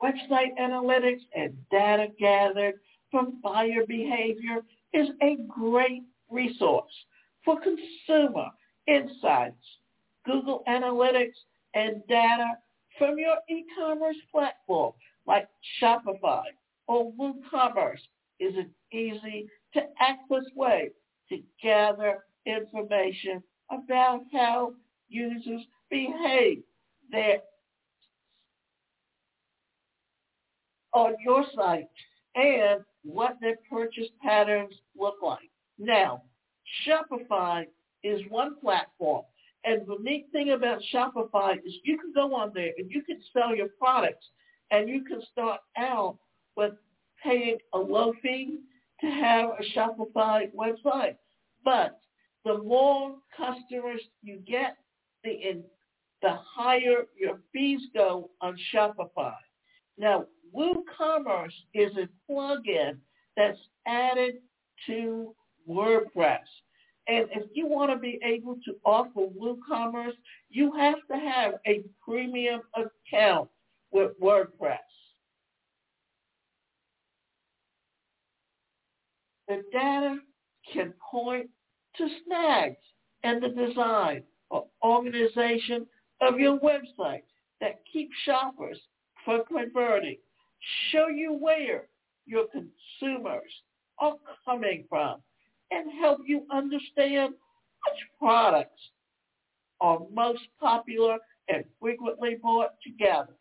Website 0.02 0.58
analytics 0.60 1.22
and 1.34 1.54
data 1.70 2.08
gathered 2.18 2.74
from 3.10 3.40
buyer 3.42 3.84
behavior 3.86 4.62
is 4.92 5.08
a 5.22 5.36
great 5.48 6.02
resource 6.30 6.92
for 7.44 7.58
consumer 7.60 8.46
insights. 8.86 9.54
Google 10.24 10.62
Analytics 10.68 11.36
and 11.74 12.02
data 12.08 12.58
from 12.98 13.18
your 13.18 13.36
e-commerce 13.48 14.16
platform 14.32 14.92
like 15.30 15.48
Shopify 15.80 16.42
or 16.88 17.12
WooCommerce 17.12 18.00
is 18.40 18.52
an 18.56 18.68
easy 18.92 19.48
to 19.74 19.80
access 20.00 20.44
way 20.56 20.90
to 21.28 21.38
gather 21.62 22.24
information 22.46 23.40
about 23.70 24.22
how 24.32 24.72
users 25.08 25.60
behave 25.88 26.64
there 27.12 27.38
on 30.92 31.14
your 31.24 31.44
site 31.54 31.86
and 32.34 32.80
what 33.04 33.36
their 33.40 33.58
purchase 33.70 34.08
patterns 34.20 34.74
look 34.98 35.14
like. 35.22 35.48
Now, 35.78 36.22
Shopify 36.84 37.66
is 38.02 38.20
one 38.30 38.56
platform. 38.60 39.22
And 39.64 39.86
the 39.86 39.98
neat 40.00 40.26
thing 40.32 40.50
about 40.50 40.80
Shopify 40.92 41.58
is 41.64 41.74
you 41.84 41.98
can 41.98 42.12
go 42.12 42.34
on 42.34 42.50
there 42.52 42.72
and 42.78 42.90
you 42.90 43.02
can 43.02 43.20
sell 43.32 43.54
your 43.54 43.68
products 43.78 44.26
and 44.70 44.88
you 44.88 45.04
can 45.04 45.20
start 45.32 45.60
out 45.76 46.18
with 46.56 46.72
paying 47.22 47.58
a 47.74 47.78
low 47.78 48.12
fee 48.22 48.58
to 49.00 49.06
have 49.06 49.50
a 49.50 49.78
Shopify 49.78 50.50
website. 50.54 51.16
But 51.64 52.00
the 52.44 52.58
more 52.58 53.16
customers 53.36 54.00
you 54.22 54.38
get, 54.46 54.76
the, 55.24 55.30
in, 55.30 55.62
the 56.22 56.38
higher 56.54 57.06
your 57.18 57.40
fees 57.52 57.80
go 57.94 58.30
on 58.40 58.56
Shopify. 58.74 59.34
Now, 59.98 60.26
WooCommerce 60.54 61.52
is 61.74 61.92
a 61.96 62.08
plugin 62.30 62.98
that's 63.36 63.58
added 63.86 64.36
to 64.86 65.34
WordPress. 65.68 66.38
And 67.08 67.26
if 67.32 67.48
you 67.54 67.66
want 67.66 67.90
to 67.90 67.98
be 67.98 68.18
able 68.22 68.56
to 68.64 68.76
offer 68.84 69.20
WooCommerce, 69.20 70.12
you 70.48 70.72
have 70.76 70.98
to 71.10 71.16
have 71.16 71.54
a 71.66 71.82
premium 72.06 72.60
account 72.74 73.48
with 73.92 74.12
WordPress. 74.20 74.78
The 79.48 79.62
data 79.72 80.18
can 80.72 80.94
point 81.10 81.50
to 81.96 82.08
snags 82.24 82.76
in 83.24 83.40
the 83.40 83.48
design 83.48 84.22
or 84.50 84.66
organization 84.84 85.86
of 86.20 86.38
your 86.38 86.58
website 86.60 87.22
that 87.60 87.80
keep 87.92 88.10
shoppers 88.24 88.78
from 89.24 89.42
converting 89.46 90.16
show 90.90 91.08
you 91.08 91.32
where 91.32 91.88
your 92.26 92.46
consumers 92.48 93.50
are 93.98 94.14
coming 94.44 94.84
from 94.88 95.20
and 95.70 95.90
help 96.00 96.20
you 96.26 96.46
understand 96.52 97.32
which 97.32 98.00
products 98.18 98.80
are 99.80 100.00
most 100.12 100.42
popular 100.60 101.16
and 101.48 101.64
frequently 101.80 102.36
bought 102.42 102.70
together. 102.84 103.34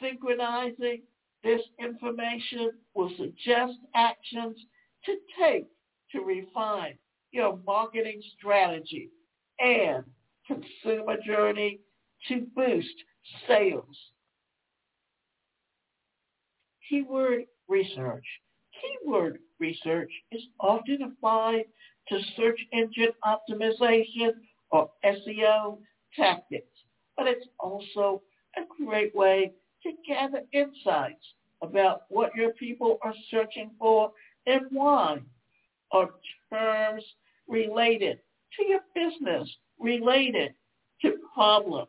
Synchronizing 0.00 1.02
this 1.42 1.60
information 1.78 2.72
will 2.94 3.10
suggest 3.16 3.74
actions 3.94 4.58
to 5.04 5.16
take 5.40 5.66
to 6.12 6.20
refine 6.20 6.98
your 7.30 7.58
marketing 7.66 8.20
strategy 8.38 9.10
and 9.60 10.04
consumer 10.46 11.16
journey 11.24 11.80
to 12.28 12.46
boost 12.54 12.94
sales 13.46 13.96
keyword 16.88 17.44
research. 17.68 18.24
Keyword 18.80 19.38
research 19.60 20.10
is 20.32 20.42
often 20.60 21.02
applied 21.02 21.64
to 22.08 22.18
search 22.36 22.58
engine 22.72 23.12
optimization 23.24 24.30
or 24.70 24.90
SEO 25.04 25.78
tactics, 26.16 26.66
but 27.16 27.26
it's 27.26 27.46
also 27.60 28.22
a 28.56 28.62
great 28.84 29.14
way 29.14 29.52
to 29.88 29.96
gather 30.06 30.42
insights 30.52 31.24
about 31.62 32.02
what 32.08 32.34
your 32.34 32.52
people 32.52 32.98
are 33.02 33.14
searching 33.30 33.70
for 33.78 34.12
and 34.46 34.62
why, 34.70 35.18
or 35.90 36.10
terms 36.52 37.04
related 37.48 38.18
to 38.56 38.64
your 38.66 38.80
business, 38.94 39.48
related 39.78 40.54
to 41.02 41.16
problems 41.34 41.88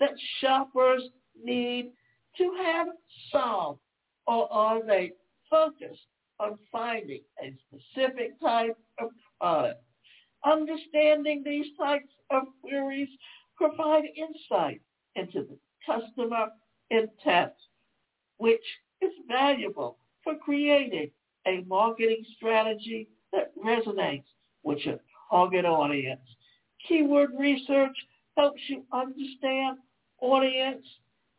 that 0.00 0.10
shoppers 0.40 1.02
need 1.42 1.92
to 2.36 2.52
have 2.64 2.88
solved 3.30 3.80
or 4.26 4.52
are 4.52 4.84
they 4.84 5.12
focused 5.48 6.06
on 6.40 6.58
finding 6.72 7.20
a 7.42 7.54
specific 7.68 8.38
type 8.40 8.76
of 9.00 9.10
product? 9.40 9.82
Understanding 10.44 11.42
these 11.44 11.66
types 11.78 12.12
of 12.30 12.42
queries 12.60 13.08
provide 13.56 14.04
insight 14.16 14.80
into 15.14 15.42
the 15.44 15.58
customer 15.86 16.48
intent, 16.90 17.52
which 18.38 18.64
is 19.00 19.12
valuable 19.28 19.98
for 20.22 20.36
creating 20.36 21.10
a 21.46 21.62
marketing 21.66 22.24
strategy 22.36 23.08
that 23.32 23.52
resonates 23.56 24.24
with 24.62 24.78
your 24.84 24.98
target 25.30 25.64
audience. 25.64 26.20
Keyword 26.88 27.30
research 27.38 27.96
helps 28.36 28.60
you 28.68 28.84
understand 28.92 29.78
audience, 30.20 30.84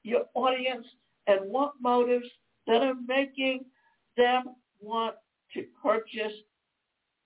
your 0.03 0.25
audience, 0.33 0.85
and 1.27 1.39
what 1.51 1.73
motives 1.81 2.27
that 2.65 2.81
are 2.81 2.95
making 3.07 3.65
them 4.15 4.43
want 4.79 5.15
to 5.53 5.65
purchase 5.81 6.33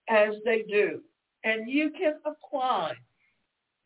as 0.09 0.35
they 0.45 0.63
do. 0.63 1.01
And 1.43 1.69
you 1.69 1.91
can 1.91 2.15
apply 2.25 2.93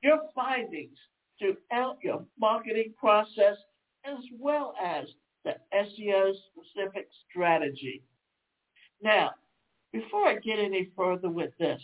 your 0.01 0.21
findings 0.33 0.97
throughout 1.39 1.97
your 2.01 2.25
marketing 2.39 2.93
process 2.99 3.57
as 4.07 4.23
well 4.39 4.73
as 4.83 5.07
the 5.43 5.55
SEO 5.73 6.33
specific 6.51 7.07
strategy. 7.29 8.01
Now, 9.01 9.31
before 9.91 10.27
I 10.27 10.35
get 10.35 10.59
any 10.59 10.89
further 10.95 11.29
with 11.29 11.51
this, 11.59 11.81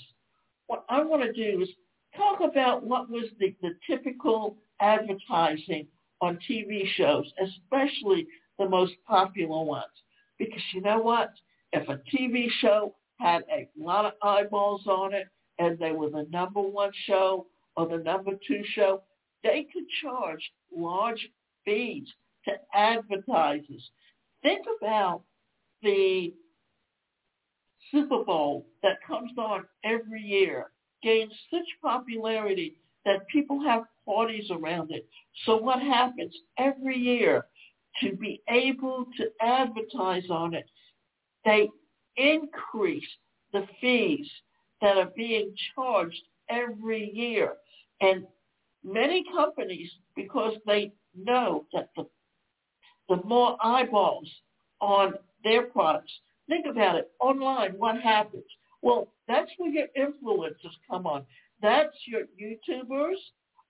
what 0.67 0.85
I 0.89 1.01
want 1.01 1.23
to 1.23 1.33
do 1.33 1.61
is 1.61 1.69
talk 2.15 2.41
about 2.41 2.83
what 2.83 3.09
was 3.09 3.25
the, 3.39 3.55
the 3.61 3.71
typical 3.87 4.57
advertising 4.79 5.87
on 6.21 6.39
TV 6.49 6.87
shows, 6.95 7.31
especially 7.41 8.27
the 8.57 8.67
most 8.67 8.93
popular 9.07 9.63
ones. 9.63 9.85
Because 10.37 10.61
you 10.73 10.81
know 10.81 10.99
what? 10.99 11.31
If 11.73 11.87
a 11.89 12.01
TV 12.13 12.47
show 12.59 12.95
had 13.19 13.43
a 13.51 13.67
lot 13.77 14.05
of 14.05 14.13
eyeballs 14.21 14.85
on 14.87 15.13
it 15.13 15.27
and 15.59 15.77
they 15.77 15.91
were 15.91 16.09
the 16.09 16.27
number 16.31 16.61
one 16.61 16.91
show 17.05 17.47
or 17.75 17.87
the 17.87 17.97
number 17.97 18.31
two 18.47 18.61
show, 18.73 19.03
they 19.43 19.67
could 19.71 19.85
charge 20.01 20.51
large 20.75 21.27
fees 21.65 22.07
to 22.45 22.53
advertisers. 22.73 23.91
Think 24.41 24.65
about 24.79 25.21
the 25.81 26.33
Super 27.91 28.23
Bowl 28.23 28.65
that 28.83 29.03
comes 29.05 29.31
on 29.37 29.65
every 29.83 30.21
year, 30.21 30.71
gains 31.03 31.33
such 31.51 31.65
popularity 31.81 32.75
that 33.05 33.27
people 33.27 33.61
have 33.61 33.83
parties 34.05 34.49
around 34.51 34.91
it. 34.91 35.07
So 35.45 35.57
what 35.57 35.81
happens 35.81 36.35
every 36.57 36.97
year 36.97 37.45
to 38.01 38.15
be 38.15 38.41
able 38.49 39.05
to 39.17 39.25
advertise 39.41 40.29
on 40.29 40.53
it, 40.53 40.65
they 41.43 41.69
increase 42.15 43.07
the 43.51 43.67
fees 43.79 44.29
that 44.81 44.97
are 44.97 45.11
being 45.15 45.53
charged 45.75 46.21
every 46.49 47.11
year. 47.13 47.53
And 47.99 48.25
many 48.83 49.23
companies, 49.35 49.91
because 50.15 50.53
they 50.65 50.91
know 51.15 51.65
that 51.73 51.89
the, 51.95 52.05
the 53.09 53.21
more 53.23 53.57
eyeballs 53.63 54.29
on 54.79 55.13
their 55.43 55.63
products, 55.63 56.11
think 56.47 56.65
about 56.65 56.95
it, 56.95 57.11
online, 57.19 57.71
what 57.77 57.99
happens? 58.01 58.45
Well, 58.81 59.07
that's 59.27 59.51
where 59.57 59.71
your 59.71 59.87
influencers 59.97 60.75
come 60.89 61.05
on. 61.05 61.23
That's 61.61 61.95
your 62.07 62.23
YouTubers 62.41 63.17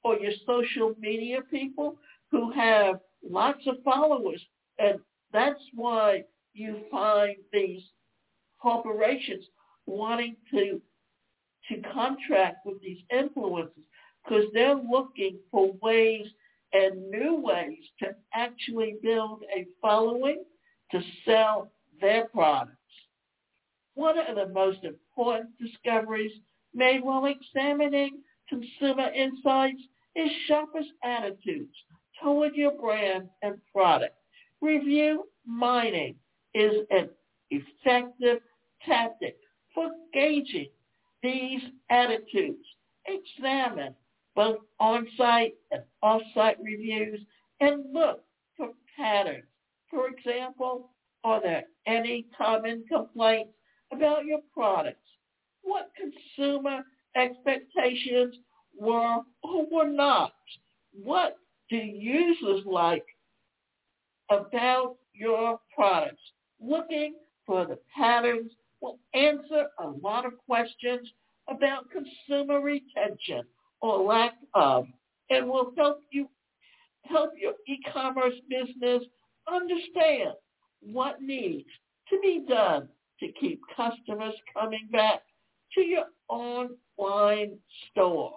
or 0.04 0.18
your 0.18 0.32
social 0.46 0.96
media 1.00 1.42
people 1.50 1.98
who 2.32 2.52
have 2.52 3.00
lots 3.28 3.68
of 3.68 3.76
followers. 3.84 4.42
And 4.80 5.00
that's 5.34 5.62
why 5.76 6.24
you 6.54 6.82
find 6.90 7.36
these 7.52 7.82
corporations 8.62 9.46
wanting 9.86 10.36
to 10.52 10.82
to 11.70 11.82
contract 11.94 12.66
with 12.66 12.82
these 12.82 12.98
influencers 13.14 13.86
because 14.24 14.46
they're 14.54 14.76
looking 14.76 15.38
for 15.52 15.72
ways 15.82 16.26
and 16.74 17.10
new 17.10 17.36
ways 17.42 17.80
to 18.00 18.16
actually 18.34 18.96
build 19.02 19.44
a 19.56 19.66
following 19.82 20.44
to 20.92 21.02
sell 21.26 21.72
their 22.00 22.28
products. 22.30 22.76
One 23.96 24.18
of 24.18 24.36
the 24.36 24.48
most 24.54 24.84
important 24.84 25.50
discoveries 25.60 26.32
made 26.74 27.04
while 27.04 27.26
examining 27.26 28.22
consumer 28.48 29.10
insights 29.14 29.82
is 30.16 30.30
shoppers' 30.48 30.86
attitudes 31.04 31.76
toward 32.22 32.56
your 32.56 32.72
brand 32.72 33.30
and 33.42 33.56
product. 33.74 34.16
Review 34.62 35.28
mining 35.46 36.16
is 36.54 36.86
an 36.90 37.10
effective 37.50 38.40
tactic 38.86 39.38
for 39.74 39.90
gauging 40.14 40.70
these 41.24 41.62
attitudes. 41.90 42.66
Examine 43.06 43.96
both 44.36 44.60
on-site 44.80 45.54
and 45.72 45.84
off-site 46.02 46.58
reviews 46.62 47.20
and 47.60 47.94
look 47.94 48.24
for 48.58 48.70
patterns. 48.98 49.44
For 49.90 50.08
example, 50.08 50.90
are 51.24 51.42
there 51.42 51.64
any 51.86 52.26
common 52.38 52.86
complaints 52.88 53.54
about 53.92 54.26
your 54.26 54.40
products? 54.54 55.08
What 55.64 55.92
consumer 55.96 56.84
expectations 57.16 58.36
were 58.78 59.20
or 59.44 59.66
were 59.72 59.90
not? 59.90 60.34
What 60.94 61.38
do 61.70 61.78
users 61.78 62.66
like 62.66 63.06
about 64.30 64.96
your 65.14 65.60
products? 65.76 66.22
Looking 66.60 67.16
for 67.46 67.66
the 67.66 67.80
patterns 67.96 68.52
will 68.82 69.00
answer 69.14 69.68
a 69.80 69.88
lot 69.88 70.26
of 70.26 70.34
questions 70.48 71.08
about 71.48 71.90
consumer 71.92 72.62
retention 72.62 73.44
or 73.82 74.04
lack 74.04 74.34
of 74.54 74.88
and 75.30 75.48
will 75.48 75.74
help 75.78 76.02
you 76.12 76.28
help 77.04 77.32
your 77.38 77.54
e-commerce 77.68 78.36
business 78.50 79.04
understand 79.52 80.34
what 80.82 81.22
needs 81.22 81.68
to 82.10 82.20
be 82.22 82.46
done 82.48 82.88
to 83.20 83.32
keep 83.40 83.62
customers 83.76 84.34
coming 84.54 84.88
back 84.92 85.22
to 85.74 85.82
your 85.82 86.06
online 86.28 87.58
store. 87.90 88.34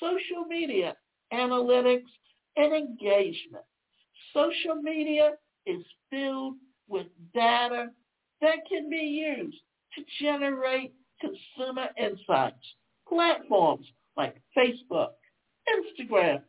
Social 0.00 0.44
media 0.48 0.94
analytics 1.32 2.10
and 2.56 2.74
engagement. 2.74 3.64
Social 4.32 4.76
media 4.82 5.32
is 5.66 5.82
filled 6.10 6.54
with 6.88 7.06
data 7.34 7.88
that 8.40 8.56
can 8.68 8.88
be 8.90 8.96
used 9.36 9.56
to 9.94 10.04
generate 10.22 10.92
consumer 11.20 11.88
insights. 11.98 12.56
Platforms 13.08 13.86
like 14.16 14.40
Facebook, 14.56 15.10
Instagram, 15.68 16.42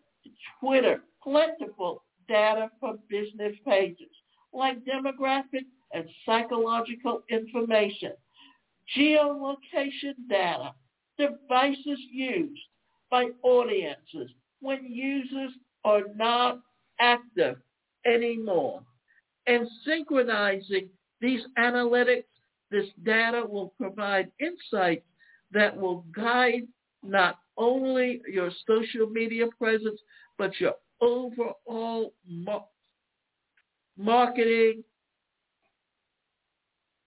Twitter, 0.59 1.01
plentiful 1.23 2.03
data 2.27 2.69
from 2.79 2.99
business 3.09 3.55
pages 3.65 4.09
like 4.53 4.77
demographic 4.85 5.65
and 5.93 6.05
psychological 6.25 7.23
information, 7.29 8.11
geolocation 8.97 10.13
data, 10.29 10.73
devices 11.17 11.99
used 12.11 12.59
by 13.09 13.27
audiences 13.43 14.31
when 14.61 14.85
users 14.85 15.51
are 15.85 16.01
not 16.15 16.59
active 16.99 17.57
anymore. 18.05 18.81
And 19.47 19.67
synchronizing 19.85 20.89
these 21.21 21.41
analytics, 21.57 22.25
this 22.69 22.87
data 23.03 23.43
will 23.47 23.73
provide 23.79 24.29
insights 24.39 25.05
that 25.51 25.75
will 25.75 26.05
guide 26.13 26.63
not 27.03 27.39
only 27.57 28.21
your 28.31 28.51
social 28.65 29.07
media 29.07 29.45
presence, 29.57 29.99
but 30.37 30.59
your 30.59 30.75
overall 31.01 32.13
marketing 33.97 34.83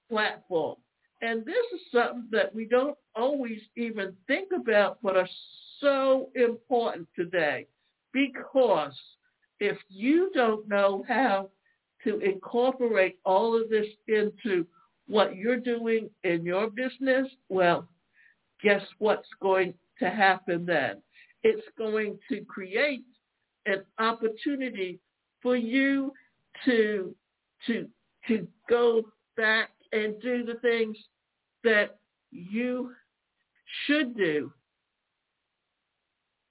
platform. 0.09 0.77
And 1.23 1.45
this 1.45 1.65
is 1.75 1.81
something 1.93 2.29
that 2.33 2.55
we 2.55 2.65
don't 2.65 2.97
always 3.15 3.61
even 3.77 4.15
think 4.27 4.49
about, 4.59 4.99
but 5.03 5.17
are 5.17 5.29
so 5.81 6.31
important 6.35 7.07
today. 7.15 7.67
Because 8.13 8.99
if 9.61 9.77
you 9.89 10.31
don't 10.35 10.67
know 10.69 11.05
how 11.07 11.51
to 12.05 12.19
incorporate 12.21 13.19
all 13.25 13.61
of 13.61 13.69
this 13.69 13.87
into 14.09 14.67
what 15.07 15.37
you're 15.37 15.61
doing 15.61 16.09
in 16.25 16.45
your 16.45 16.71
business, 16.71 17.29
well, 17.49 17.87
guess 18.63 18.83
what's 18.99 19.29
going 19.43 19.75
to 20.01 20.11
happen 20.11 20.67
then? 20.67 21.03
It's 21.43 21.67
going 21.79 22.19
to 22.29 22.45
create 22.45 23.05
an 23.67 23.83
opportunity 23.99 25.01
for 25.43 25.57
you 25.57 26.13
to 26.65 27.15
to 27.67 27.89
to 28.29 28.47
go 28.69 29.03
back 29.37 29.71
and 29.93 30.21
do 30.21 30.45
the 30.45 30.59
things 30.61 30.97
that 31.65 31.99
you 32.31 32.93
should 33.87 34.17
do 34.17 34.53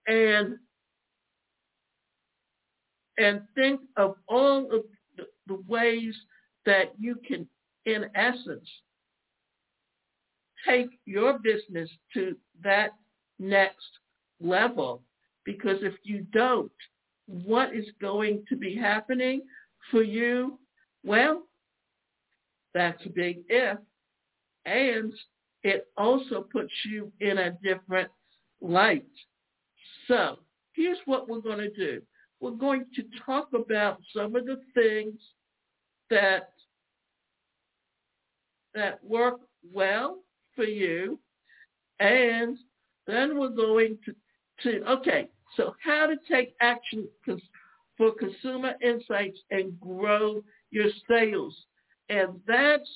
and 0.08 0.58
and 3.18 3.42
think 3.54 3.82
of 3.98 4.16
all 4.28 4.66
of 4.74 4.84
the, 5.18 5.26
the 5.48 5.62
ways 5.68 6.16
that 6.66 6.94
you 6.98 7.16
can 7.28 7.48
in 7.86 8.06
essence 8.16 8.68
take 10.68 10.90
your 11.06 11.40
business 11.40 11.90
to 12.14 12.36
that 12.64 12.92
next 13.40 13.88
level 14.42 15.02
Because 15.46 15.78
if 15.82 15.96
you 16.04 16.26
don't, 16.32 16.72
what 17.26 17.76
is 17.76 17.86
going 18.02 18.46
to 18.50 18.56
be 18.56 18.76
happening 18.76 19.42
for 19.92 20.04
you? 20.04 20.60
Well, 21.04 21.44
that's 22.74 23.04
a 23.06 23.10
big 23.10 23.44
if. 23.50 23.78
And 24.66 25.14
it 25.64 25.88
also 25.98 26.42
puts 26.52 26.72
you 26.86 27.12
in 27.20 27.38
a 27.38 27.52
different 27.64 28.10
light. 28.62 29.06
So 30.08 30.40
here's 30.74 30.98
what 31.06 31.28
we're 31.28 31.42
going 31.42 31.60
to 31.60 31.70
do. 31.70 32.02
We're 32.40 32.52
going 32.52 32.86
to 32.96 33.04
talk 33.26 33.50
about 33.54 34.00
some 34.16 34.36
of 34.36 34.46
the 34.46 34.62
things 34.74 35.20
that 36.10 36.52
that 38.76 39.04
work 39.04 39.40
well 39.74 40.20
for 40.56 40.64
you 40.64 41.20
and 42.00 42.58
then 43.10 43.40
we're 43.40 43.50
going 43.50 43.98
to, 44.06 44.14
to 44.64 44.86
okay, 44.92 45.30
so 45.56 45.76
how 45.84 46.06
to 46.06 46.16
take 46.32 46.56
action 46.62 47.08
for 47.98 48.12
consumer 48.14 48.74
insights 48.82 49.40
and 49.52 49.80
grow 49.80 50.42
your 50.72 50.90
sales. 51.10 51.56
And 52.10 52.40
that's 52.48 52.90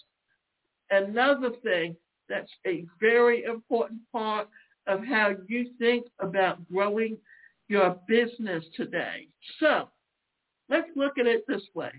another 0.90 1.52
thing 1.64 1.96
that's 2.30 2.52
a 2.66 2.86
very 3.00 3.44
important 3.44 4.02
part 4.12 4.48
of 4.88 5.04
how 5.06 5.34
you 5.48 5.72
think 5.80 6.06
about 6.20 6.68
growing 6.72 7.18
your 7.68 7.98
business 8.08 8.64
today. 8.76 9.28
So 9.60 9.90
let's 10.70 10.90
look 10.96 11.18
at 11.18 11.28
it 11.28 11.44
this 11.48 11.64
way. 11.74 11.92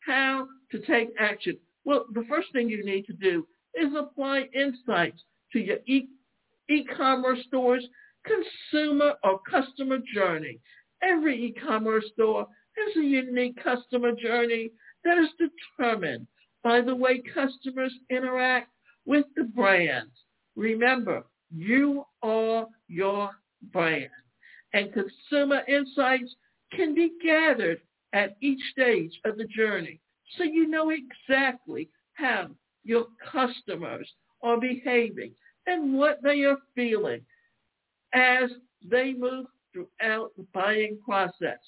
How 0.00 0.46
to 0.70 0.78
take 0.80 1.10
action. 1.18 1.56
Well, 1.84 2.06
the 2.12 2.24
first 2.28 2.48
thing 2.52 2.68
you 2.68 2.84
need 2.84 3.06
to 3.06 3.12
do 3.12 3.46
is 3.74 3.92
apply 3.96 4.48
insights 4.54 5.22
to 5.54 5.60
your 5.60 5.78
e- 5.86 6.10
e-commerce 6.68 7.38
store's 7.48 7.86
consumer 8.26 9.14
or 9.24 9.40
customer 9.50 9.98
journey. 10.14 10.60
Every 11.02 11.46
e-commerce 11.46 12.04
store 12.12 12.46
has 12.76 12.96
a 12.96 13.06
unique 13.06 13.56
customer 13.62 14.12
journey 14.12 14.70
that 15.04 15.16
is 15.18 15.30
determined 15.78 16.26
by 16.62 16.82
the 16.82 16.94
way 16.94 17.22
customers 17.34 17.94
interact 18.10 18.68
with 19.06 19.24
the 19.36 19.44
brand. 19.44 20.10
Remember, 20.56 21.24
you 21.50 22.04
are 22.22 22.66
your 22.88 23.30
brand. 23.72 24.10
And 24.74 24.92
consumer 24.92 25.62
insights 25.68 26.34
can 26.72 26.94
be 26.94 27.12
gathered 27.24 27.80
at 28.12 28.36
each 28.42 28.60
stage 28.72 29.18
of 29.24 29.38
the 29.38 29.46
journey 29.46 30.00
so 30.36 30.44
you 30.44 30.68
know 30.68 30.90
exactly 30.90 31.88
how 32.14 32.48
your 32.84 33.06
customers 33.32 34.10
are 34.42 34.60
behaving 34.60 35.32
and 35.66 35.94
what 35.94 36.22
they 36.22 36.42
are 36.42 36.58
feeling 36.74 37.20
as 38.12 38.50
they 38.84 39.12
move 39.12 39.46
throughout 39.72 40.30
the 40.36 40.46
buying 40.52 40.98
process. 41.04 41.58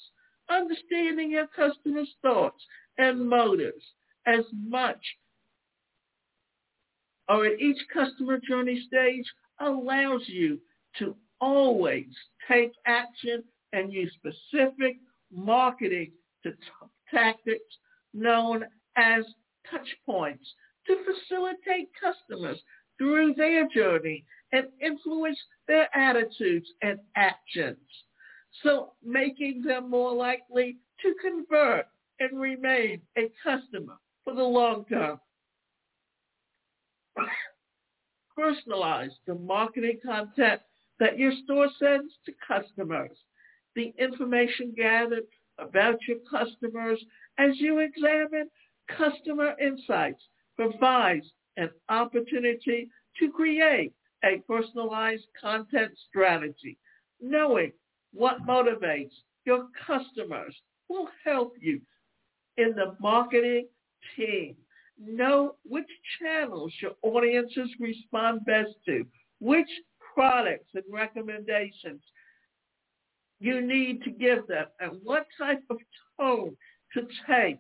Understanding 0.48 1.32
your 1.32 1.48
customers' 1.48 2.14
thoughts 2.22 2.62
and 2.98 3.28
motives 3.28 3.84
as 4.26 4.44
much 4.52 4.98
or 7.28 7.46
at 7.46 7.60
each 7.60 7.78
customer 7.92 8.38
journey 8.38 8.84
stage 8.86 9.24
allows 9.60 10.22
you 10.26 10.60
to 10.98 11.16
always 11.40 12.06
take 12.48 12.72
action 12.86 13.42
and 13.72 13.92
use 13.92 14.12
specific 14.14 14.96
marketing 15.32 16.12
t- 16.42 16.50
tactics 17.12 17.76
known 18.14 18.64
as 18.96 19.24
touch 19.70 19.88
points 20.04 20.44
to 20.86 20.96
facilitate 21.04 21.88
customers 22.00 22.58
through 22.98 23.34
their 23.34 23.68
journey 23.68 24.24
and 24.52 24.66
influence 24.80 25.38
their 25.66 25.88
attitudes 25.96 26.68
and 26.82 26.98
actions. 27.16 27.78
So 28.62 28.92
making 29.04 29.62
them 29.62 29.90
more 29.90 30.14
likely 30.14 30.76
to 31.02 31.14
convert 31.20 31.86
and 32.20 32.40
remain 32.40 33.02
a 33.18 33.30
customer 33.42 33.96
for 34.24 34.34
the 34.34 34.42
long 34.42 34.84
term. 34.86 35.20
Personalize 38.38 39.12
the 39.26 39.34
marketing 39.34 39.98
content 40.04 40.60
that 40.98 41.18
your 41.18 41.32
store 41.44 41.68
sends 41.78 42.12
to 42.24 42.32
customers. 42.46 43.16
The 43.74 43.92
information 43.98 44.72
gathered 44.76 45.24
about 45.58 45.96
your 46.06 46.18
customers 46.30 47.02
as 47.38 47.58
you 47.58 47.78
examine 47.78 48.48
customer 48.88 49.54
insights 49.60 50.22
provides 50.56 51.26
an 51.56 51.70
opportunity 51.88 52.88
to 53.18 53.30
create 53.30 53.92
a 54.24 54.42
personalized 54.46 55.26
content 55.40 55.92
strategy. 56.08 56.76
Knowing 57.20 57.72
what 58.12 58.46
motivates 58.46 59.12
your 59.44 59.68
customers 59.86 60.54
will 60.88 61.08
help 61.24 61.54
you 61.60 61.80
in 62.56 62.74
the 62.74 62.94
marketing 63.00 63.68
team. 64.16 64.56
Know 64.98 65.56
which 65.64 65.88
channels 66.20 66.72
your 66.80 66.92
audiences 67.02 67.68
respond 67.78 68.44
best 68.46 68.70
to, 68.86 69.06
which 69.40 69.68
products 70.14 70.70
and 70.74 70.84
recommendations 70.90 72.00
you 73.38 73.60
need 73.60 74.02
to 74.04 74.10
give 74.10 74.46
them, 74.46 74.66
and 74.80 74.92
what 75.02 75.26
type 75.38 75.62
of 75.68 75.76
tone 76.18 76.56
to 76.94 77.02
take 77.28 77.58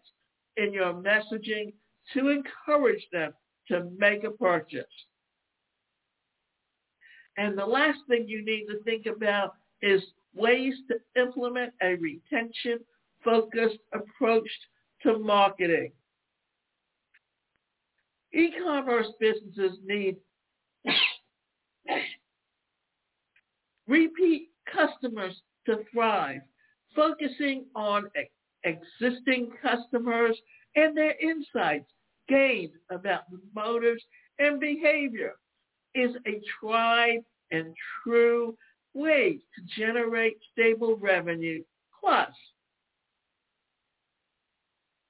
in 0.56 0.72
your 0.72 0.94
messaging 0.94 1.74
to 2.14 2.28
encourage 2.28 3.06
them 3.12 3.32
to 3.68 3.90
make 3.98 4.24
a 4.24 4.30
purchase. 4.30 4.84
And 7.36 7.56
the 7.58 7.66
last 7.66 7.98
thing 8.08 8.26
you 8.28 8.44
need 8.44 8.66
to 8.66 8.82
think 8.84 9.06
about 9.06 9.54
is 9.82 10.02
ways 10.34 10.74
to 10.88 11.20
implement 11.20 11.72
a 11.82 11.96
retention-focused 11.96 13.78
approach 13.92 14.48
to 15.02 15.18
marketing. 15.18 15.92
E-commerce 18.32 19.08
businesses 19.20 19.78
need 19.84 20.16
repeat 23.86 24.50
customers 24.72 25.40
to 25.66 25.78
thrive, 25.92 26.40
focusing 26.94 27.64
on 27.74 28.10
existing 28.64 29.50
customers 29.62 30.36
and 30.74 30.96
their 30.96 31.14
insights 31.20 31.90
gained 32.28 32.72
about 32.90 33.30
the 33.30 33.40
motives 33.54 34.02
and 34.38 34.60
behavior 34.60 35.34
is 35.94 36.10
a 36.26 36.40
tried 36.60 37.20
and 37.50 37.74
true 38.02 38.56
way 38.94 39.38
to 39.54 39.80
generate 39.80 40.36
stable 40.52 40.96
revenue. 40.96 41.62
Plus, 42.00 42.30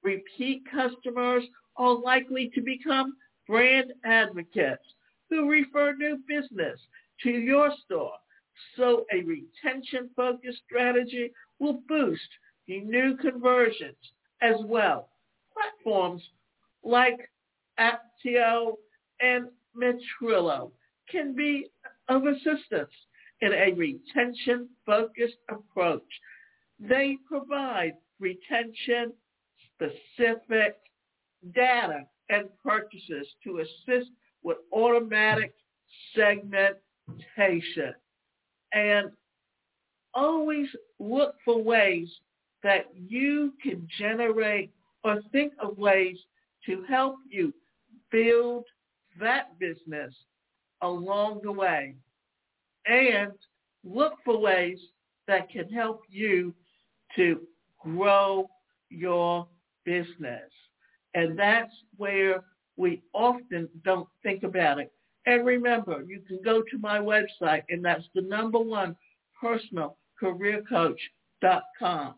repeat 0.03 0.63
customers 0.71 1.43
are 1.75 1.95
likely 1.95 2.49
to 2.55 2.61
become 2.61 3.15
brand 3.47 3.93
advocates 4.05 4.83
who 5.29 5.49
refer 5.49 5.93
new 5.93 6.17
business 6.27 6.79
to 7.23 7.29
your 7.29 7.71
store. 7.85 8.13
So 8.75 9.05
a 9.13 9.23
retention-focused 9.23 10.61
strategy 10.65 11.31
will 11.59 11.81
boost 11.87 12.29
new 12.67 13.17
conversions 13.17 13.97
as 14.41 14.55
well. 14.65 15.09
Platforms 15.53 16.23
like 16.87 17.29
Apptio 17.79 18.77
and 19.19 19.49
Metrilo 19.75 20.71
can 21.11 21.35
be 21.35 21.69
of 22.07 22.25
assistance 22.25 22.93
in 23.41 23.51
a 23.53 23.73
retention-focused 23.73 25.37
approach. 25.49 26.01
They 26.79 27.17
provide 27.27 27.97
retention-specific 28.19 30.77
data 31.53 32.07
and 32.29 32.47
purchases 32.63 33.27
to 33.43 33.59
assist 33.59 34.09
with 34.43 34.57
automatic 34.73 35.53
segmentation. 36.15 37.93
And 38.73 39.11
always 40.13 40.67
look 40.99 41.35
for 41.43 41.61
ways 41.61 42.09
that 42.63 42.85
you 42.95 43.53
can 43.61 43.85
generate 43.99 44.71
or 45.03 45.21
think 45.31 45.51
of 45.59 45.77
ways 45.77 46.17
to 46.67 46.83
help 46.87 47.15
you 47.29 47.53
build 48.11 48.65
that 49.19 49.57
business 49.59 50.13
along 50.81 51.41
the 51.43 51.51
way 51.51 51.95
and 52.85 53.31
look 53.83 54.13
for 54.23 54.37
ways 54.37 54.77
that 55.27 55.49
can 55.49 55.69
help 55.69 56.01
you 56.09 56.53
to 57.15 57.41
grow 57.79 58.49
your 58.89 59.47
business. 59.85 60.51
And 61.13 61.37
that's 61.37 61.73
where 61.97 62.43
we 62.75 63.01
often 63.13 63.67
don't 63.83 64.07
think 64.23 64.43
about 64.43 64.79
it. 64.79 64.91
And 65.25 65.45
remember, 65.45 66.03
you 66.07 66.21
can 66.27 66.39
go 66.43 66.61
to 66.61 66.77
my 66.77 66.99
website, 66.99 67.63
and 67.69 67.83
that's 67.83 68.05
the 68.15 68.21
number 68.21 68.59
one 68.59 68.95
personal 69.41 69.97
career 70.19 70.63
coach.com. 70.69 72.15